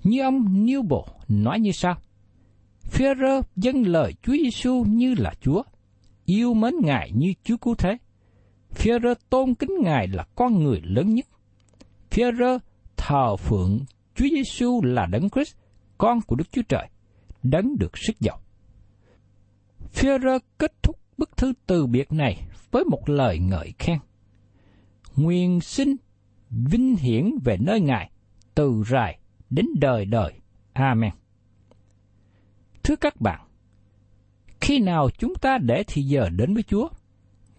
Như 0.04 0.22
ông 0.22 0.64
Newbo 0.64 1.04
nói 1.28 1.60
như 1.60 1.72
sau. 1.72 1.94
Phêrô 2.80 3.40
dâng 3.56 3.86
lời 3.86 4.14
Chúa 4.22 4.32
Giêsu 4.32 4.84
như 4.88 5.14
là 5.18 5.32
Chúa, 5.40 5.62
yêu 6.24 6.54
mến 6.54 6.74
Ngài 6.82 7.10
như 7.14 7.32
Chúa 7.44 7.56
cứu 7.56 7.74
thế. 7.74 7.96
Phêrô 8.70 9.14
tôn 9.30 9.54
kính 9.54 9.70
Ngài 9.82 10.08
là 10.08 10.24
con 10.34 10.64
người 10.64 10.80
lớn 10.84 11.14
nhất. 11.14 11.26
Phêrô 12.10 12.58
thờ 12.96 13.36
phượng 13.36 13.80
Chúa 14.14 14.26
Giêsu 14.30 14.82
là 14.82 15.06
Đấng 15.06 15.30
Christ, 15.30 15.56
con 15.98 16.20
của 16.20 16.36
Đức 16.36 16.52
Chúa 16.52 16.62
Trời, 16.68 16.88
đấng 17.42 17.78
được 17.78 17.98
sức 17.98 18.20
giàu. 18.20 18.38
Phêrô 19.92 20.38
kết 20.58 20.82
thúc 20.82 20.96
bức 21.18 21.36
thư 21.36 21.52
từ 21.66 21.86
biệt 21.86 22.12
này 22.12 22.42
với 22.70 22.84
một 22.84 23.08
lời 23.08 23.38
ngợi 23.38 23.72
khen. 23.78 23.98
Nguyên 25.16 25.60
sinh 25.60 25.96
vinh 26.50 26.96
hiển 26.96 27.30
về 27.44 27.56
nơi 27.60 27.80
Ngài, 27.80 28.10
từ 28.54 28.82
rài 28.90 29.18
đến 29.54 29.66
đời 29.74 30.04
đời. 30.04 30.32
Amen. 30.72 31.10
Thưa 32.82 32.96
các 32.96 33.20
bạn, 33.20 33.40
khi 34.60 34.78
nào 34.78 35.10
chúng 35.18 35.34
ta 35.34 35.58
để 35.58 35.84
thì 35.86 36.02
giờ 36.02 36.28
đến 36.28 36.54
với 36.54 36.62
Chúa, 36.62 36.88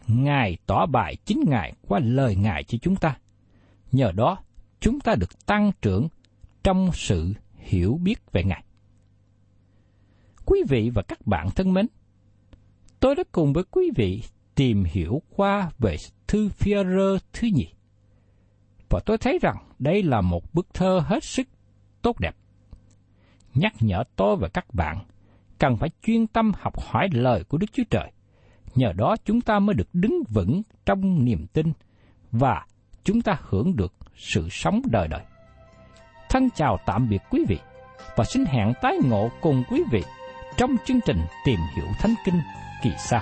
Ngài 0.08 0.58
tỏ 0.66 0.86
bài 0.86 1.16
chính 1.26 1.44
Ngài 1.48 1.74
qua 1.88 2.00
lời 2.00 2.36
Ngài 2.36 2.64
cho 2.64 2.78
chúng 2.82 2.96
ta. 2.96 3.18
Nhờ 3.92 4.12
đó, 4.12 4.38
chúng 4.80 5.00
ta 5.00 5.16
được 5.16 5.46
tăng 5.46 5.72
trưởng 5.82 6.08
trong 6.64 6.90
sự 6.94 7.34
hiểu 7.58 8.00
biết 8.04 8.32
về 8.32 8.44
Ngài. 8.44 8.64
Quý 10.46 10.64
vị 10.70 10.90
và 10.90 11.02
các 11.02 11.28
bạn 11.28 11.50
thân 11.56 11.74
mến, 11.74 11.88
tôi 13.00 13.16
đã 13.16 13.24
cùng 13.32 13.54
với 13.54 13.64
quý 13.72 13.92
vị 13.96 14.24
tìm 14.56 14.84
hiểu 14.84 15.22
qua 15.36 15.72
về 15.80 15.98
thư 16.28 16.50
Führer 16.60 17.18
thứ 17.34 17.48
nhì. 17.54 17.68
Và 18.90 19.00
tôi 19.06 19.18
thấy 19.18 19.40
rằng 19.42 19.58
đây 19.80 20.04
là 20.04 20.22
một 20.22 20.54
bức 20.54 20.74
thơ 20.74 21.00
hết 21.06 21.24
sức 21.24 21.48
tốt 22.04 22.20
đẹp. 22.20 22.36
Nhắc 23.54 23.74
nhở 23.80 24.04
tôi 24.16 24.36
và 24.36 24.48
các 24.48 24.66
bạn 24.74 24.98
cần 25.60 25.78
phải 25.78 25.90
chuyên 26.02 26.28
tâm 26.28 26.52
học 26.60 26.74
hỏi 26.80 27.08
lời 27.12 27.44
của 27.44 27.58
Đức 27.58 27.68
Chúa 27.74 27.84
Trời. 27.90 28.12
Nhờ 28.76 28.94
đó 28.94 29.16
chúng 29.26 29.42
ta 29.42 29.60
mới 29.60 29.74
được 29.74 29.88
đứng 29.94 30.24
vững 30.30 30.62
trong 30.86 31.26
niềm 31.26 31.46
tin 31.54 31.74
và 32.32 32.66
chúng 33.04 33.22
ta 33.22 33.38
hưởng 33.42 33.76
được 33.76 33.94
sự 34.16 34.48
sống 34.52 34.82
đời 34.92 35.08
đời. 35.08 35.22
Thân 36.30 36.50
chào 36.56 36.78
tạm 36.86 37.10
biệt 37.10 37.22
quý 37.30 37.46
vị 37.48 37.58
và 38.16 38.24
xin 38.24 38.46
hẹn 38.46 38.74
tái 38.82 38.98
ngộ 39.04 39.30
cùng 39.42 39.64
quý 39.70 39.84
vị 39.92 40.04
trong 40.58 40.72
chương 40.86 41.00
trình 41.06 41.18
Tìm 41.46 41.60
hiểu 41.76 41.86
Thánh 42.00 42.14
Kinh 42.26 42.40
kỳ 42.84 42.92
sau. 42.98 43.22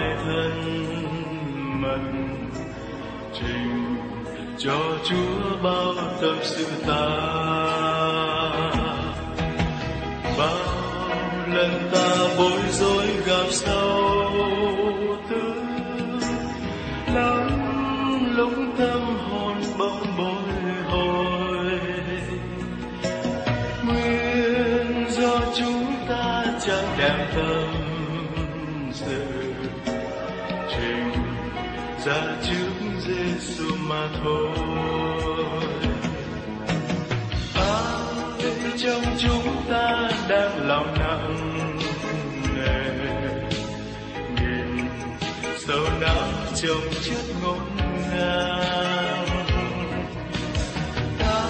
Hôm 0.00 0.16
thân 0.24 1.82
mật 1.82 2.00
trình 3.32 3.96
cho 4.58 4.98
Chúa 5.04 5.62
bao 5.62 5.94
tâm 6.20 6.36
sự 6.42 6.66
ta. 6.86 7.08
Bao 10.38 10.80
lần 11.54 11.88
ta 11.92 12.16
bối 12.38 12.60
rối 12.70 13.06
gặp 13.26 13.46
sao 13.50 13.79
trong 38.90 39.16
chúng 39.18 39.62
ta 39.70 40.10
đang 40.28 40.68
lòng 40.68 40.94
nặng 40.98 41.36
nề. 42.56 42.82
Nhìn 44.40 44.88
sâu 45.58 45.84
não 46.00 46.28
trong 46.54 46.92
chất 47.04 47.24
ngổn 47.42 47.58
ngang. 48.10 49.26
Ta 51.18 51.44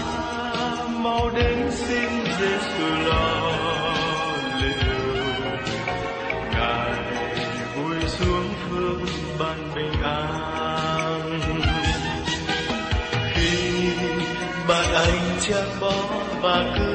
mau 0.88 1.30
đến 1.36 1.70
xin 1.70 2.10
Giêsu 2.40 2.86
lo 3.04 3.52
liệu, 4.62 5.24
ngài 6.52 6.92
vui 7.76 7.96
xuống 8.06 8.48
phương 8.68 9.04
ban 9.38 9.74
bình 9.74 10.02
an. 10.02 11.40
Khi 13.34 13.92
bạn 14.68 14.94
anh 14.94 15.38
chẳng 15.40 15.80
bó 15.80 15.92
và 16.42 16.64
cứ 16.78 16.89